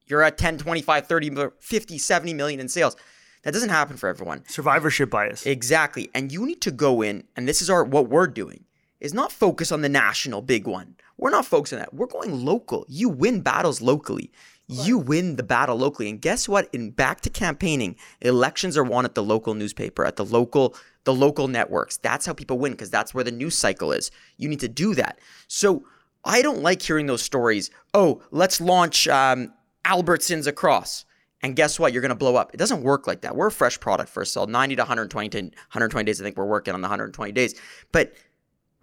[0.06, 1.30] you're at 10, 25, 30,
[1.61, 2.96] 50, 70 million in sales.
[3.44, 4.44] That doesn't happen for everyone.
[4.48, 5.46] Survivorship bias.
[5.46, 6.11] Exactly.
[6.14, 8.64] And you need to go in, and this is our what we're doing,
[8.98, 10.96] is not focus on the national big one.
[11.16, 11.94] We're not focusing on that.
[11.94, 12.84] We're going local.
[12.88, 14.32] You win battles locally.
[14.68, 16.11] You win the battle locally.
[16.11, 16.68] And guess what?
[16.72, 21.14] In back to campaigning, elections are won at the local newspaper, at the local the
[21.14, 21.96] local networks.
[21.96, 24.11] That's how people win because that's where the news cycle is.
[24.37, 25.18] You need to do that.
[25.46, 25.85] So
[26.22, 27.70] I don't like hearing those stories.
[27.94, 29.54] Oh, let's launch um,
[29.87, 31.07] Albertsons across.
[31.40, 31.92] And guess what?
[31.92, 32.52] You're going to blow up.
[32.52, 33.37] It doesn't work like that.
[33.37, 34.46] We're a fresh product first of all.
[34.48, 36.20] 90 to 120 to 120 days.
[36.20, 37.59] I think we're working on the 120 days.
[37.90, 38.12] But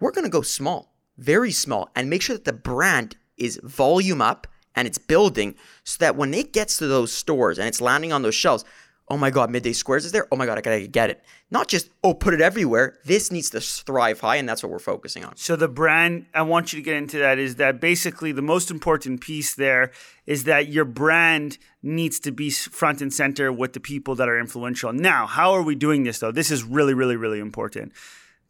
[0.00, 4.20] we're going to go small, very small, and make sure that the brand is volume
[4.20, 4.46] up
[4.76, 8.22] and it's building so that when it gets to those stores and it's landing on
[8.22, 8.64] those shelves,
[9.08, 10.26] oh my god, midday squares is there.
[10.30, 11.24] Oh my god, I gotta get it.
[11.50, 12.98] Not just oh, put it everywhere.
[13.04, 15.36] This needs to thrive high, and that's what we're focusing on.
[15.36, 17.38] So the brand, I want you to get into that.
[17.38, 19.92] Is that basically the most important piece there?
[20.26, 24.38] Is that your brand needs to be front and center with the people that are
[24.38, 24.92] influential.
[24.92, 26.32] Now, how are we doing this though?
[26.32, 27.92] This is really, really, really important,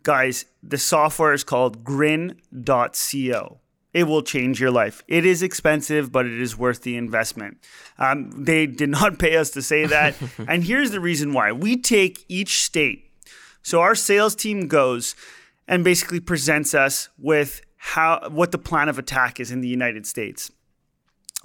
[0.02, 0.46] guys.
[0.62, 3.60] The software is called Grin.co
[3.96, 5.02] it will change your life.
[5.08, 7.56] It is expensive, but it is worth the investment.
[7.98, 10.14] Um, they did not pay us to say that.
[10.46, 13.10] and here's the reason why we take each state.
[13.62, 15.16] So our sales team goes
[15.66, 20.06] and basically presents us with how what the plan of attack is in the United
[20.06, 20.52] States.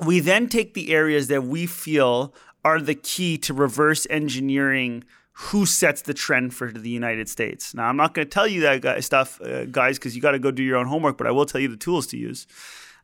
[0.06, 2.36] We then take the areas that we feel
[2.66, 7.74] are the key to reverse engineering who sets the trend for the United States.
[7.74, 10.32] Now, I'm not going to tell you that guy, stuff, uh, guys, because you got
[10.32, 12.48] to go do your own homework, but I will tell you the tools to use.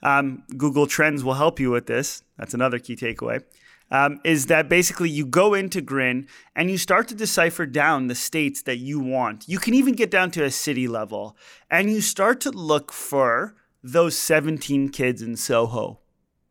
[0.03, 2.23] Um, Google Trends will help you with this.
[2.37, 3.43] That's another key takeaway.
[3.89, 8.15] Um, is that basically you go into Grin and you start to decipher down the
[8.15, 9.47] states that you want.
[9.47, 11.37] You can even get down to a city level
[11.71, 15.99] and you start to look for those 17 kids in Soho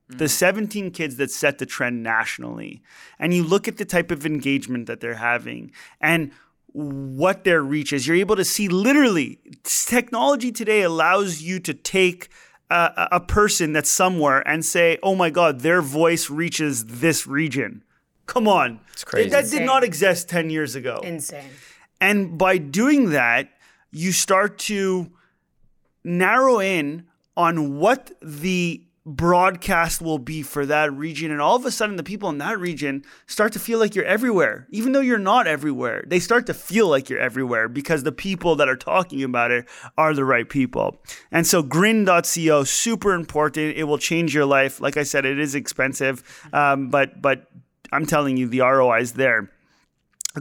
[0.09, 0.31] the mm.
[0.31, 2.83] 17 kids that set the trend nationally,
[3.19, 6.31] and you look at the type of engagement that they're having and
[6.77, 12.29] what their reach is, you're able to see literally technology today allows you to take
[12.71, 17.83] a, a person that's somewhere and say, oh my God, their voice reaches this region.
[18.27, 18.81] Come on.
[18.93, 19.31] It's crazy.
[19.31, 21.01] That did not exist 10 years ago.
[21.03, 21.49] Insane.
[22.01, 23.49] And by doing that,
[23.91, 25.11] you start to
[26.05, 31.31] narrow in on what the broadcast will be for that region.
[31.31, 34.05] And all of a sudden, the people in that region start to feel like you're
[34.05, 36.03] everywhere, even though you're not everywhere.
[36.05, 39.69] They start to feel like you're everywhere because the people that are talking about it
[39.97, 41.01] are the right people.
[41.31, 43.77] And so, grin.co, super important.
[43.77, 44.81] It will change your life.
[44.81, 47.47] Like I said, it is expensive, um, but, but
[47.93, 49.53] I'm telling you, the ROI is there.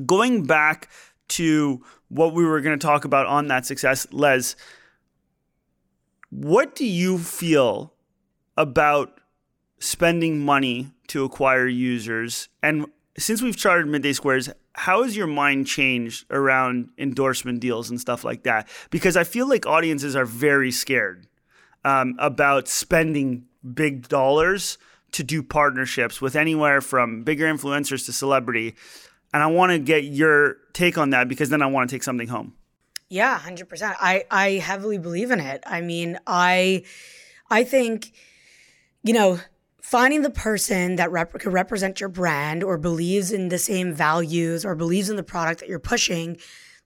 [0.05, 0.89] Going back
[1.27, 4.55] to what we were going to talk about on that success, Les,
[6.31, 7.94] what do you feel
[8.57, 9.19] about
[9.79, 12.49] spending money to acquire users.
[12.63, 12.87] And
[13.17, 18.23] since we've charted Midday Squares, how has your mind changed around endorsement deals and stuff
[18.23, 18.67] like that?
[18.89, 21.27] Because I feel like audiences are very scared
[21.83, 24.77] um, about spending big dollars
[25.11, 28.75] to do partnerships with anywhere from bigger influencers to celebrity.
[29.33, 32.03] And I want to get your take on that because then I want to take
[32.03, 32.53] something home.
[33.07, 33.95] Yeah, 100%.
[33.99, 35.63] I, I heavily believe in it.
[35.65, 36.83] I mean, I
[37.49, 38.11] I think–
[39.05, 39.39] you know,
[39.81, 44.65] finding the person that rep- could represent your brand or believes in the same values
[44.65, 46.37] or believes in the product that you're pushing,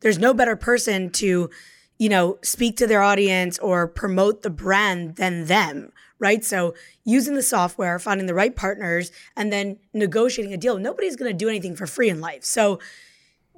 [0.01, 1.49] there's no better person to,
[1.97, 6.43] you know, speak to their audience or promote the brand than them, right?
[6.43, 10.77] So using the software, finding the right partners, and then negotiating a deal.
[10.77, 12.43] Nobody's going to do anything for free in life.
[12.43, 12.79] So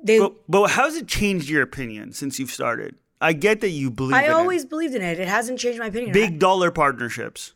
[0.04, 0.20] they.
[0.20, 2.94] But, but how's it changed your opinion since you've started?
[3.20, 4.14] I get that you believe.
[4.14, 4.70] I always it.
[4.70, 5.20] believed in it.
[5.20, 6.12] It hasn't changed my opinion.
[6.12, 7.54] Big dollar partnerships.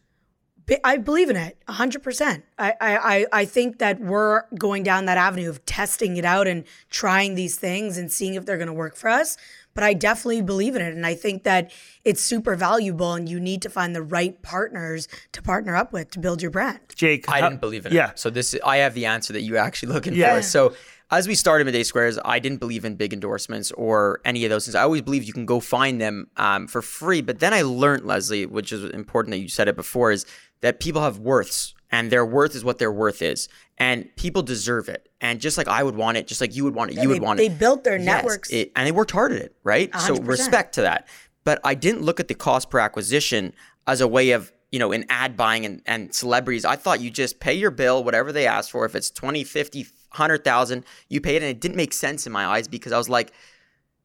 [0.84, 2.43] I believe in it 100%.
[2.58, 6.63] I, I, I think that we're going down that avenue of testing it out and
[6.89, 9.38] trying these things and seeing if they're going to work for us.
[9.75, 10.93] But I definitely believe in it.
[10.93, 11.71] And I think that
[12.04, 16.12] it's super valuable and you need to find the right partners to partner up with
[16.12, 16.80] to build your brand.
[16.95, 18.06] Jake, I how, didn't believe in yeah.
[18.06, 18.08] it.
[18.08, 18.12] Yeah.
[18.15, 20.38] So this, I have the answer that you are actually looking yeah.
[20.38, 20.41] for.
[20.41, 20.73] So
[21.12, 24.65] as we started Midday Squares, I didn't believe in big endorsements or any of those
[24.65, 24.76] things.
[24.76, 27.22] I always believe you can go find them um, for free.
[27.22, 30.26] But then I learned, Leslie, which is important that you said it before, is
[30.62, 33.48] that people have worths and their worth is what their worth is.
[33.78, 35.10] And people deserve it.
[35.22, 37.08] And just like I would want it, just like you would want it, yeah, you
[37.10, 37.50] they, would want they it.
[37.50, 38.52] They built their yes, networks.
[38.52, 39.91] It, and they worked hard at it, right?
[39.91, 40.00] 100%.
[40.02, 41.08] So respect to that.
[41.44, 43.54] But I didn't look at the cost per acquisition
[43.86, 46.65] as a way of, you know, in ad buying and, and celebrities.
[46.65, 48.86] I thought you just pay your bill, whatever they ask for.
[48.86, 51.38] If it's 20, 50, 100,000, you paid.
[51.38, 53.32] And it didn't make sense in my eyes because I was like,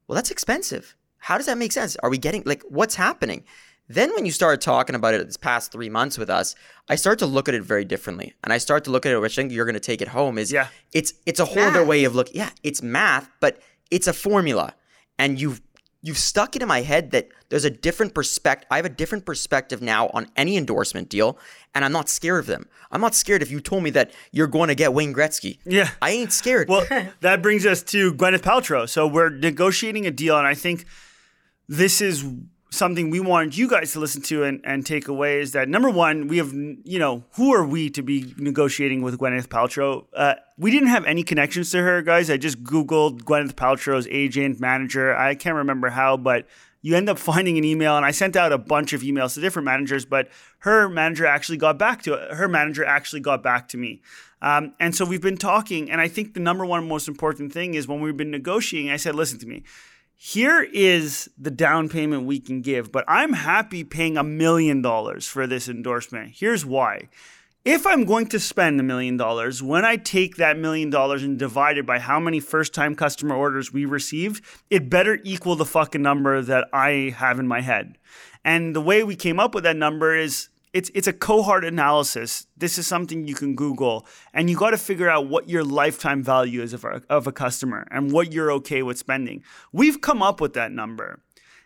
[0.07, 0.97] well, that's expensive.
[1.19, 1.97] How does that make sense?
[1.97, 3.45] Are we getting, like, what's happening?
[3.91, 6.55] Then when you started talking about it this past three months with us,
[6.89, 8.35] I start to look at it very differently.
[8.45, 10.39] And I start to look at it, which I think you're gonna take it home,
[10.39, 10.69] is yeah.
[10.93, 12.37] it's it's a whole other way of looking.
[12.37, 14.75] Yeah, it's math, but it's a formula.
[15.19, 15.61] And you've
[16.03, 18.67] you've stuck it in my head that there's a different perspective.
[18.71, 21.39] I have a different perspective now on any endorsement deal,
[21.75, 22.67] and I'm not scared of them.
[22.91, 25.59] I'm not scared if you told me that you're going to get Wayne Gretzky.
[25.65, 25.91] Yeah.
[26.01, 26.69] I ain't scared.
[26.69, 26.87] Well,
[27.21, 28.89] that brings us to Gwyneth Paltrow.
[28.89, 30.87] So we're negotiating a deal, and I think
[31.69, 32.25] this is
[32.73, 35.91] something we wanted you guys to listen to and, and take away is that number
[35.91, 40.07] one, we have, you know, who are we to be negotiating with Gwyneth Paltrow?
[40.15, 42.31] Uh, we didn't have any connections to her, guys.
[42.31, 45.17] I just Googled Gwyneth Paltrow's agent, manager.
[45.17, 46.47] I can't remember how, but
[46.83, 49.41] you end up finding an email and I sent out a bunch of emails to
[49.41, 50.29] different managers, but
[50.61, 54.01] her manager actually got back to her manager actually got back to me.
[54.43, 57.75] Um, and so we've been talking, and I think the number one most important thing
[57.75, 59.65] is when we've been negotiating, I said, listen to me.
[60.23, 65.27] Here is the down payment we can give, but I'm happy paying a million dollars
[65.27, 66.35] for this endorsement.
[66.37, 67.09] Here's why.
[67.65, 71.39] If I'm going to spend a million dollars, when I take that million dollars and
[71.39, 75.65] divide it by how many first time customer orders we received, it better equal the
[75.65, 77.97] fucking number that I have in my head.
[78.45, 82.47] And the way we came up with that number is it's it's a cohort analysis.
[82.57, 86.23] This is something you can Google, and you got to figure out what your lifetime
[86.23, 89.43] value is of a, of a customer and what you're okay with spending.
[89.73, 91.21] We've come up with that number.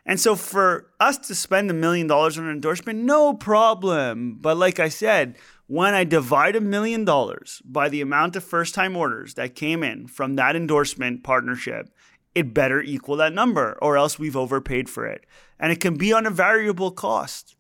[0.07, 4.37] And so for us to spend a million dollars on an endorsement, no problem.
[4.39, 5.37] But like I said,
[5.67, 9.83] when I divide a million dollars by the amount of first time orders that came
[9.83, 11.89] in from that endorsement partnership,
[12.35, 15.25] it better equal that number or else we've overpaid for it.
[15.59, 17.57] And it can be on a variable cost.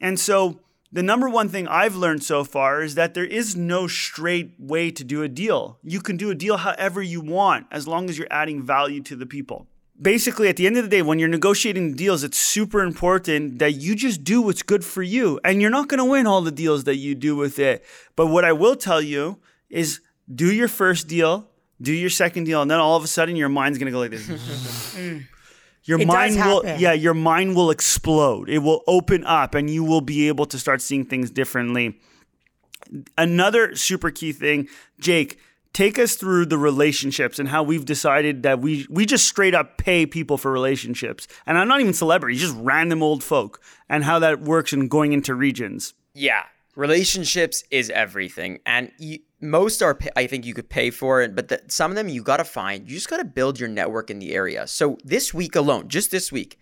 [0.00, 3.86] And so the number one thing I've learned so far is that there is no
[3.86, 5.78] straight way to do a deal.
[5.82, 9.16] You can do a deal however you want as long as you're adding value to
[9.16, 9.66] the people.
[10.00, 13.72] Basically at the end of the day when you're negotiating deals it's super important that
[13.72, 16.52] you just do what's good for you and you're not going to win all the
[16.52, 17.84] deals that you do with it.
[18.14, 20.00] But what i will tell you is
[20.32, 21.48] do your first deal
[21.82, 23.98] do your second deal and then all of a sudden your mind's going to go
[23.98, 24.26] like this
[24.96, 25.24] mm.
[25.88, 29.70] Your It mind does will yeah your mind will explode it will open up and
[29.70, 31.98] you will be able to start seeing things differently
[33.16, 35.38] another super key thing, Jake,
[35.72, 39.78] take us through the relationships and how we've decided that we we just straight up
[39.78, 41.28] pay people for relationships.
[41.46, 45.12] And I'm not even celebrities, just random old folk and how that works in going
[45.12, 45.94] into regions.
[46.14, 49.98] Yeah, relationships is everything, and you, most are.
[50.16, 52.88] I think you could pay for it, but the, some of them you gotta find.
[52.88, 54.66] You just gotta build your network in the area.
[54.66, 56.58] So this week alone, just this week,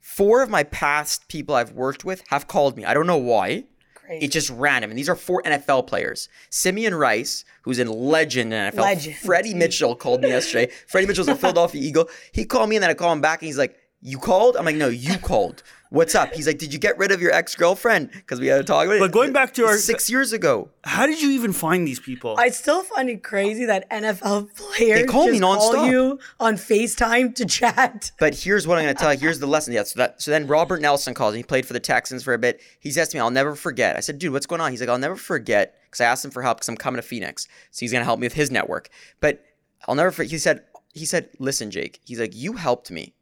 [0.00, 2.84] four of my past people I've worked with have called me.
[2.84, 3.64] I don't know why.
[3.94, 4.24] Crazy.
[4.24, 6.28] It's just random, and these are four NFL players.
[6.50, 8.78] Simeon Rice, who's in legend in NFL.
[8.78, 9.16] Legend.
[9.16, 10.72] Freddie Mitchell called me yesterday.
[10.88, 12.08] Freddie Mitchell's a Philadelphia Eagle.
[12.32, 14.64] He called me, and then I call him back, and he's like, "You called?" I'm
[14.64, 16.32] like, "No, you called." What's up?
[16.32, 18.86] He's like, "Did you get rid of your ex girlfriend?" Because we had to talk
[18.86, 19.00] about it.
[19.00, 22.34] But going back to our- six years ago, How did you even find these people?
[22.38, 25.90] I still find it crazy that NFL players call me just call nonstop.
[25.90, 28.10] you on FaceTime to chat.
[28.18, 29.20] But here's what I'm going to tell you.
[29.20, 29.74] Here's the lesson.
[29.74, 29.82] Yeah.
[29.82, 31.34] So that so then Robert Nelson calls.
[31.34, 32.60] And he played for the Texans for a bit.
[32.80, 34.98] He's asked me, "I'll never forget." I said, "Dude, what's going on?" He's like, "I'll
[34.98, 37.46] never forget," because I asked him for help because I'm coming to Phoenix.
[37.70, 38.88] So he's going to help me with his network.
[39.20, 39.44] But
[39.86, 40.30] I'll never forget.
[40.30, 40.62] He said,
[40.94, 42.00] "He said, listen, Jake.
[42.04, 43.14] He's like, you helped me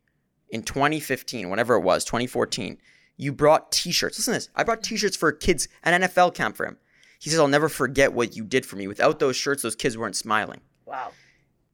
[0.51, 2.79] in 2015, whenever it was, 2014.
[3.17, 4.19] You brought T-shirts.
[4.19, 4.49] Listen to this.
[4.57, 6.79] I brought T-shirts for kids an NFL camp for him.
[7.19, 8.87] He says, I'll never forget what you did for me.
[8.89, 11.13] Without those shirts, those kids weren't smiling." Wow.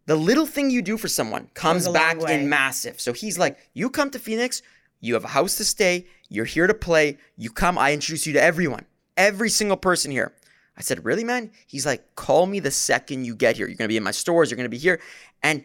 [0.07, 3.01] the little thing you do for someone comes back in massive.
[3.01, 4.63] So he's like, you come to Phoenix,
[5.01, 8.33] you have a house to stay, you're here to play, you come, I introduce you
[8.35, 8.87] to everyone,
[9.17, 10.33] every single person here.
[10.77, 11.51] I said, really, man?
[11.67, 13.67] He's like, call me the second you get here.
[13.67, 15.01] You're gonna be in my stores, you're gonna be here.
[15.43, 15.65] And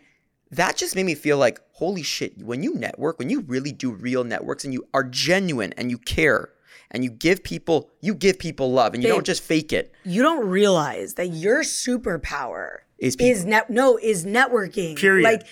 [0.51, 3.91] that just made me feel like, holy shit, when you network, when you really do
[3.91, 6.49] real networks and you are genuine and you care
[6.91, 9.15] and you give people, you give people love and you Babe.
[9.15, 9.93] don't just fake it.
[10.03, 13.31] You don't realize that your superpower Is people.
[13.31, 14.97] is net no is networking.
[14.97, 15.23] Period.
[15.23, 15.43] Like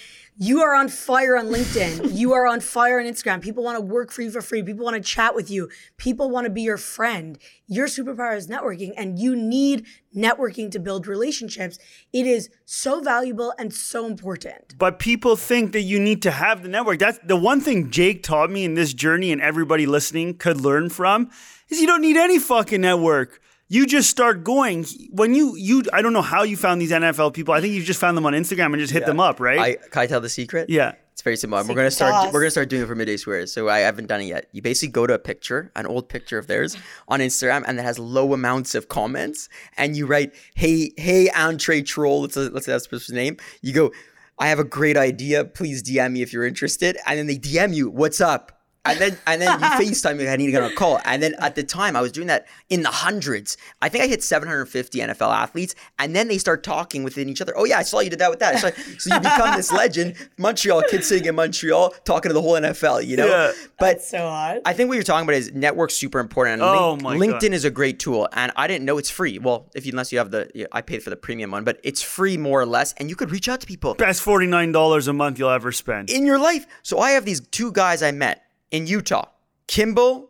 [0.42, 2.12] you are on fire on LinkedIn.
[2.14, 3.42] you are on fire on Instagram.
[3.42, 4.64] People want to work for you for free.
[4.64, 5.70] People want to chat with you.
[5.98, 7.38] People want to be your friend.
[7.68, 11.78] Your superpower is networking, and you need networking to build relationships.
[12.14, 14.78] It is so valuable and so important.
[14.78, 17.00] but people think that you need to have the network.
[17.00, 20.90] That's the one thing Jake taught me in this journey and everybody listening could learn
[20.90, 21.30] from
[21.68, 23.42] is you don't need any fucking network.
[23.72, 24.84] You just start going.
[25.12, 27.54] When you you I don't know how you found these NFL people.
[27.54, 29.60] I think you just found them on Instagram and just hit them up, right?
[29.60, 30.70] I, can I tell the secret?
[30.70, 30.94] yeah.
[31.14, 31.60] It's very simple.
[31.68, 32.14] we're gonna start.
[32.14, 32.34] sauce.
[32.34, 33.52] We're gonna start doing it for midday squares.
[33.52, 34.48] So I haven't done it yet.
[34.54, 36.78] You basically go to a picture, an old picture of theirs
[37.10, 41.82] on Instagram, and that has low amounts of comments, and you write, "Hey, hey, Entree
[41.82, 43.36] Troll." Let's let's say that's the person's name.
[43.62, 43.92] You go,
[44.40, 45.44] "I have a great idea.
[45.44, 49.18] Please DM me if you're interested." And then they DM you, "What's up?" And then
[49.28, 50.28] and then you FaceTime me.
[50.30, 51.00] I need to get on a call.
[51.06, 53.58] And then at the time, I was doing that in the hundreds.
[53.82, 57.54] I think I hit 750 NFL athletes, and then they start talking within each other.
[57.58, 58.60] Oh yeah, I saw you did that with that.
[58.60, 62.54] So, so you become this legend, Montreal kid sitting in Montreal talking to the whole
[62.54, 63.06] NFL.
[63.06, 63.52] You know, Yeah.
[63.80, 64.60] but So hot.
[64.66, 66.62] I think what you're talking about is network's super important.
[66.62, 67.54] And Oh Link- my LinkedIn God.
[67.54, 69.40] is a great tool, and I didn't know it's free.
[69.40, 71.80] Well, if you unless you have the, yeah, I paid for the premium one, but
[71.84, 74.72] it's free more or less, and you could reach out to people Best forty nine
[74.72, 76.10] dollars a month you'll ever spend.
[76.10, 76.66] in your life.
[76.82, 79.30] So I have these two guys I met in Utah,
[79.68, 80.30] Kimball,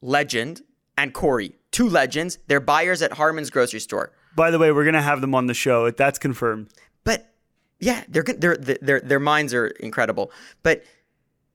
[0.00, 0.62] legend,
[0.96, 2.38] and Corey, two legends.
[2.48, 4.12] They're buyers at Harmon's grocery store.
[4.36, 5.90] By the way, we're gonna have them on the show.
[5.90, 6.68] That's confirmed.
[7.04, 7.32] But
[7.80, 8.40] yeah, they're good.
[8.40, 10.30] Their their their minds are incredible.
[10.62, 10.84] But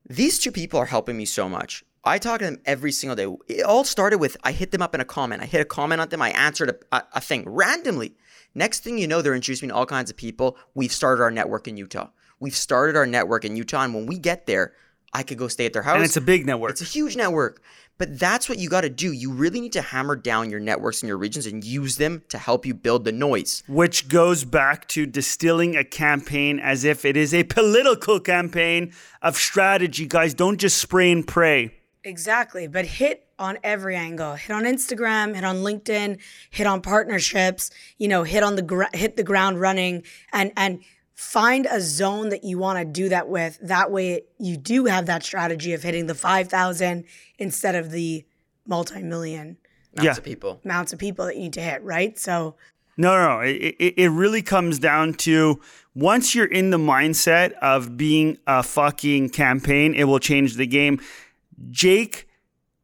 [0.08, 1.82] These two people are helping me so much.
[2.04, 3.26] I talk to them every single day.
[3.48, 5.42] It all started with I hit them up in a comment.
[5.42, 6.20] I hit a comment on them.
[6.20, 8.14] I answered a, a, a thing randomly.
[8.54, 10.58] Next thing you know, they're introducing me to all kinds of people.
[10.74, 12.08] We've started our network in Utah.
[12.38, 13.82] We've started our network in Utah.
[13.84, 14.74] And when we get there,
[15.14, 15.94] I could go stay at their house.
[15.94, 16.72] And it's a big network.
[16.72, 17.62] It's a huge network.
[17.96, 19.12] But that's what you got to do.
[19.12, 22.38] You really need to hammer down your networks and your regions and use them to
[22.38, 23.62] help you build the noise.
[23.68, 28.92] Which goes back to distilling a campaign as if it is a political campaign
[29.22, 30.06] of strategy.
[30.06, 31.70] Guys, don't just spray and pray.
[32.02, 32.66] Exactly.
[32.66, 34.34] But hit on every angle.
[34.34, 38.84] Hit on Instagram, hit on LinkedIn, hit on partnerships, you know, hit on the gr-
[38.92, 40.02] hit the ground running
[40.32, 40.80] and and
[41.14, 43.58] find a zone that you want to do that with.
[43.62, 47.04] That way you do have that strategy of hitting the 5,000
[47.38, 48.24] instead of the
[48.66, 49.56] multi-million
[49.96, 50.18] Amounts Yeah.
[50.18, 50.60] of people.
[50.64, 52.18] amounts of people that you need to hit, right?
[52.18, 52.56] So
[52.96, 53.40] No, no, no.
[53.40, 55.60] It, it, it really comes down to
[55.94, 61.00] once you're in the mindset of being a fucking campaign, it will change the game.
[61.70, 62.26] Jake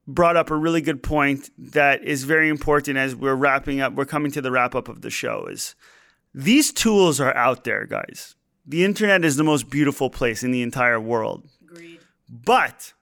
[0.07, 3.95] brought up a really good point that is very important as we're wrapping up.
[3.95, 5.47] We're coming to the wrap up of the show.
[5.47, 5.75] Is
[6.35, 8.35] these tools are out there, guys.
[8.67, 11.49] The internet is the most beautiful place in the entire world.
[11.63, 12.01] agreed.
[12.29, 12.93] But,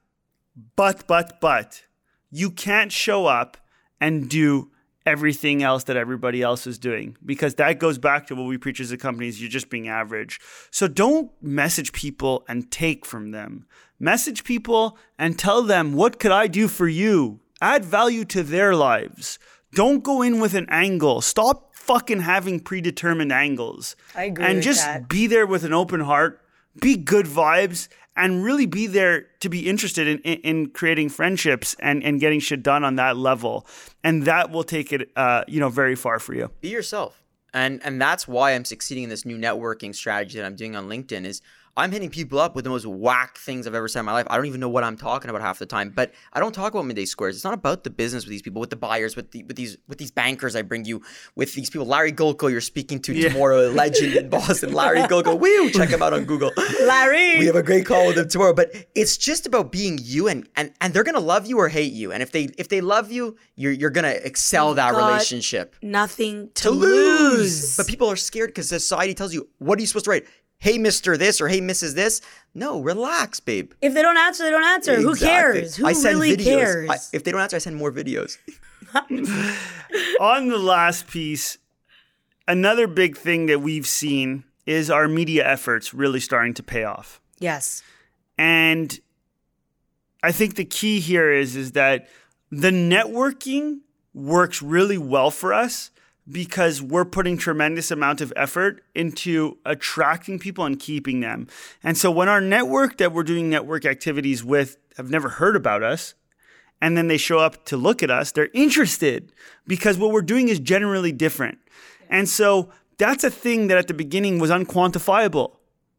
[0.77, 1.83] but, but, but,
[2.31, 3.57] you can't show up
[4.01, 4.71] and do
[5.05, 8.79] everything else that everybody else is doing because that goes back to what we preach
[8.79, 10.39] as a company is you're just being average.
[10.71, 13.67] So don't message people and take from them.
[13.99, 17.41] Message people and tell them, what could I do for you?
[17.61, 19.39] Add value to their lives.
[19.75, 21.21] Don't go in with an angle.
[21.21, 23.97] Stop fucking having predetermined angles.
[24.15, 25.09] I agree And with just that.
[25.09, 26.41] be there with an open heart,
[26.81, 31.77] be good vibes, and really be there to be interested in, in, in creating friendships
[31.79, 33.67] and, and getting shit done on that level.
[34.03, 36.51] And that will take it, uh, you know, very far for you.
[36.61, 37.23] be yourself
[37.55, 40.87] and and that's why i'm succeeding in this new networking strategy that i'm doing on
[40.87, 41.41] linkedin is
[41.79, 44.27] i'm hitting people up with the most whack things i've ever said in my life
[44.31, 46.73] i don't even know what i'm talking about half the time but i don't talk
[46.73, 49.31] about midday squares it's not about the business with these people with the buyers with
[49.31, 51.01] the with these with these bankers i bring you
[51.37, 55.39] with these people larry golko you're speaking to tomorrow a legend in boston larry golko
[55.39, 56.53] woo check him out on google
[56.87, 57.39] Larry.
[57.39, 60.49] we have a great call with him tomorrow but it's just about being you and
[60.57, 63.11] and and they're gonna love you or hate you and if they if they love
[63.13, 67.39] you you're you're gonna excel that relationship Nothing to, to lose.
[67.39, 67.77] lose.
[67.77, 70.27] But people are scared because society tells you, what are you supposed to write?
[70.61, 71.17] Hey, Mr.
[71.17, 71.95] This or hey, Mrs.
[71.95, 72.21] This.
[72.55, 73.73] No, relax, babe.
[73.81, 74.97] If they don't answer, they don't answer.
[75.01, 75.77] Who cares?
[75.77, 76.45] Who I send really videos.
[76.45, 76.91] cares?
[76.91, 78.39] I- if they don't answer, I send more videos.
[80.21, 81.59] on the last piece,
[82.47, 87.21] another big thing that we've seen is our media efforts really starting to pay off.
[87.39, 87.83] yes.
[88.41, 89.01] And
[90.23, 92.09] I think the key here is is that
[92.53, 93.81] the networking
[94.15, 95.91] works really well for us
[96.31, 101.47] because we're putting tremendous amount of effort into attracting people and keeping them.
[101.83, 105.83] And so when our network that we're doing network activities with have never heard about
[105.83, 106.15] us,
[106.81, 109.33] and then they show up to look at us, they're interested
[109.67, 111.59] because what we're doing is generally different.
[112.09, 115.57] And so that's a thing that at the beginning was unquantifiable.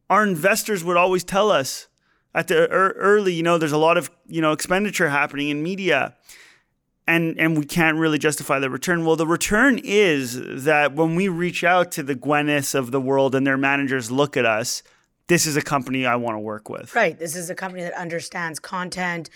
[0.09, 1.88] Our investors would always tell us
[2.34, 6.15] at the early, you know, there's a lot of, you know, expenditure happening in media
[7.10, 9.03] and and we can't really justify the return.
[9.03, 13.34] Well, the return is that when we reach out to the Gwyneths of the world
[13.34, 14.84] and their managers look at us,
[15.28, 16.95] this is a company I want to work with.
[16.95, 17.18] Right.
[17.18, 19.30] This is a company that understands content,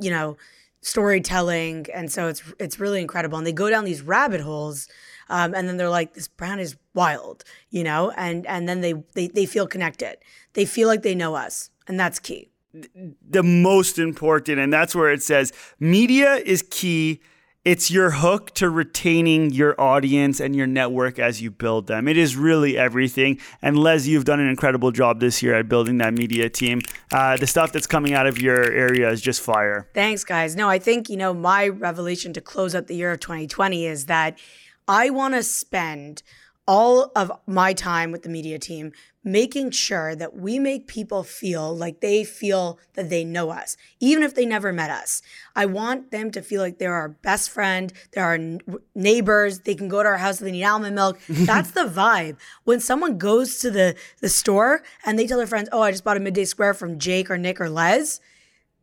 [0.00, 0.38] you know,
[0.80, 3.36] storytelling, and so it's it's really incredible.
[3.36, 4.88] And they go down these rabbit holes,
[5.28, 8.94] um, and then they're like, "This brand is wild," you know, and and then they
[9.14, 10.16] they they feel connected.
[10.54, 12.48] They feel like they know us, and that's key.
[12.72, 17.20] The most important, and that's where it says media is key.
[17.64, 22.08] It's your hook to retaining your audience and your network as you build them.
[22.08, 23.40] It is really everything.
[23.60, 26.80] And Les, you've done an incredible job this year at building that media team.
[27.12, 29.88] Uh, the stuff that's coming out of your area is just fire.
[29.92, 30.56] Thanks, guys.
[30.56, 34.06] No, I think, you know, my revelation to close out the year of 2020 is
[34.06, 34.38] that
[34.86, 36.22] I want to spend
[36.68, 38.92] all of my time with the media team
[39.24, 44.22] making sure that we make people feel like they feel that they know us, even
[44.22, 45.22] if they never met us.
[45.56, 48.60] I want them to feel like they're our best friend, they're our n-
[48.94, 51.18] neighbors, they can go to our house if they need almond milk.
[51.28, 52.36] That's the vibe.
[52.64, 56.04] When someone goes to the, the store and they tell their friends, oh, I just
[56.04, 58.20] bought a midday square from Jake or Nick or Les,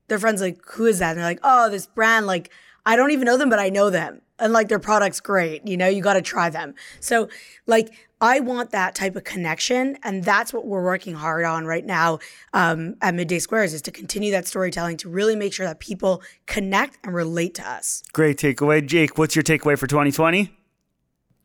[0.08, 1.12] their friends like, who is that?
[1.12, 2.52] And they're like, oh, this brand, like,
[2.86, 4.22] I don't even know them, but I know them.
[4.38, 5.66] And like their product's great.
[5.68, 6.76] You know, you got to try them.
[7.00, 7.30] So,
[7.68, 9.98] like, I want that type of connection.
[10.04, 12.20] And that's what we're working hard on right now
[12.54, 16.22] um, at Midday Squares is to continue that storytelling to really make sure that people
[16.48, 18.04] connect and relate to us.
[18.12, 18.86] Great takeaway.
[18.86, 20.52] Jake, what's your takeaway for 2020?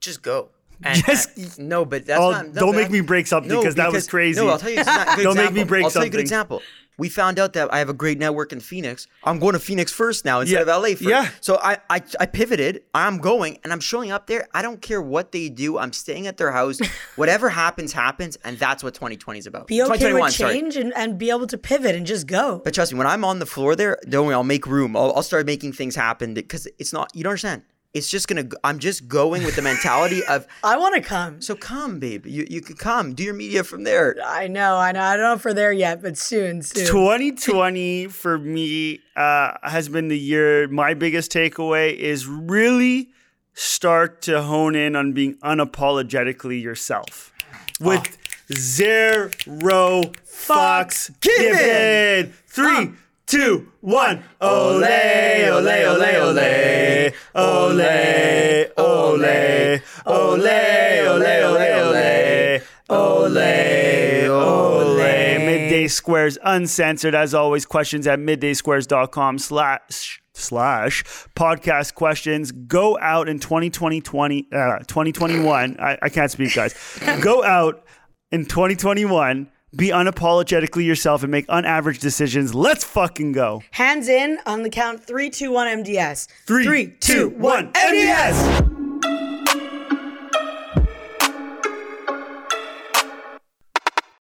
[0.01, 0.49] Just go.
[0.82, 2.47] And, Just- and- no, but that's Oh, not.
[2.49, 4.41] no, don't but make that- me break something because that was crazy.
[4.41, 4.78] No, I'll tell you.
[4.78, 5.68] It's not good Don't make me example.
[5.68, 6.62] break I'll tell you a good example.
[7.01, 9.07] We found out that I have a great network in Phoenix.
[9.24, 10.76] I'm going to Phoenix first now instead Yeah.
[10.76, 11.03] of LA first.
[11.03, 11.28] Yeah.
[11.40, 12.82] So I, I I pivoted.
[12.94, 14.46] I'm going and I'm showing up there.
[14.55, 15.78] I don't care what they do.
[15.78, 16.78] I'm staying at their house.
[17.16, 19.66] Whatever happens, happens, and that's what 2020 is about.
[19.66, 22.61] Be okay 2021, with change and, and be able to pivot and just go.
[22.62, 24.94] But trust me, when I'm on the floor there, don't worry, I'll make room.
[24.96, 27.11] I'll, I'll start making things happen because it's not.
[27.16, 27.62] You don't understand.
[27.93, 28.45] It's just gonna.
[28.62, 30.47] I'm just going with the mentality of.
[30.62, 31.41] I want to come.
[31.41, 32.24] So come, babe.
[32.24, 33.14] You you can come.
[33.14, 34.16] Do your media from there.
[34.24, 35.03] I know, I know.
[35.03, 36.86] I don't know if we're there yet, but soon, soon.
[36.86, 40.68] 2020 for me uh, has been the year.
[40.68, 43.11] My biggest takeaway is really
[43.55, 47.32] start to hone in on being unapologetically yourself
[47.80, 48.16] with
[48.53, 51.53] zero fucks given.
[51.53, 52.32] given.
[52.47, 52.93] Three,
[53.31, 54.24] two, one.
[54.41, 57.12] Ole, ole, ole, ole.
[57.35, 62.61] Ole, ole, ole, ole, ole, ole.
[62.91, 65.39] Ole, ole.
[65.39, 67.14] Midday Squares uncensored.
[67.14, 71.05] As always, questions at middaysquares.com slash slash
[71.37, 76.72] podcast questions go out in 2020 20, uh, 2021 I, I can't speak guys
[77.20, 77.85] go out
[78.31, 82.54] in 2021 be unapologetically yourself and make unaverage decisions.
[82.54, 83.62] Let's fucking go.
[83.70, 86.26] Hands in on the count three, two, one, MDS.
[86.46, 88.80] Three, two, one, MDS.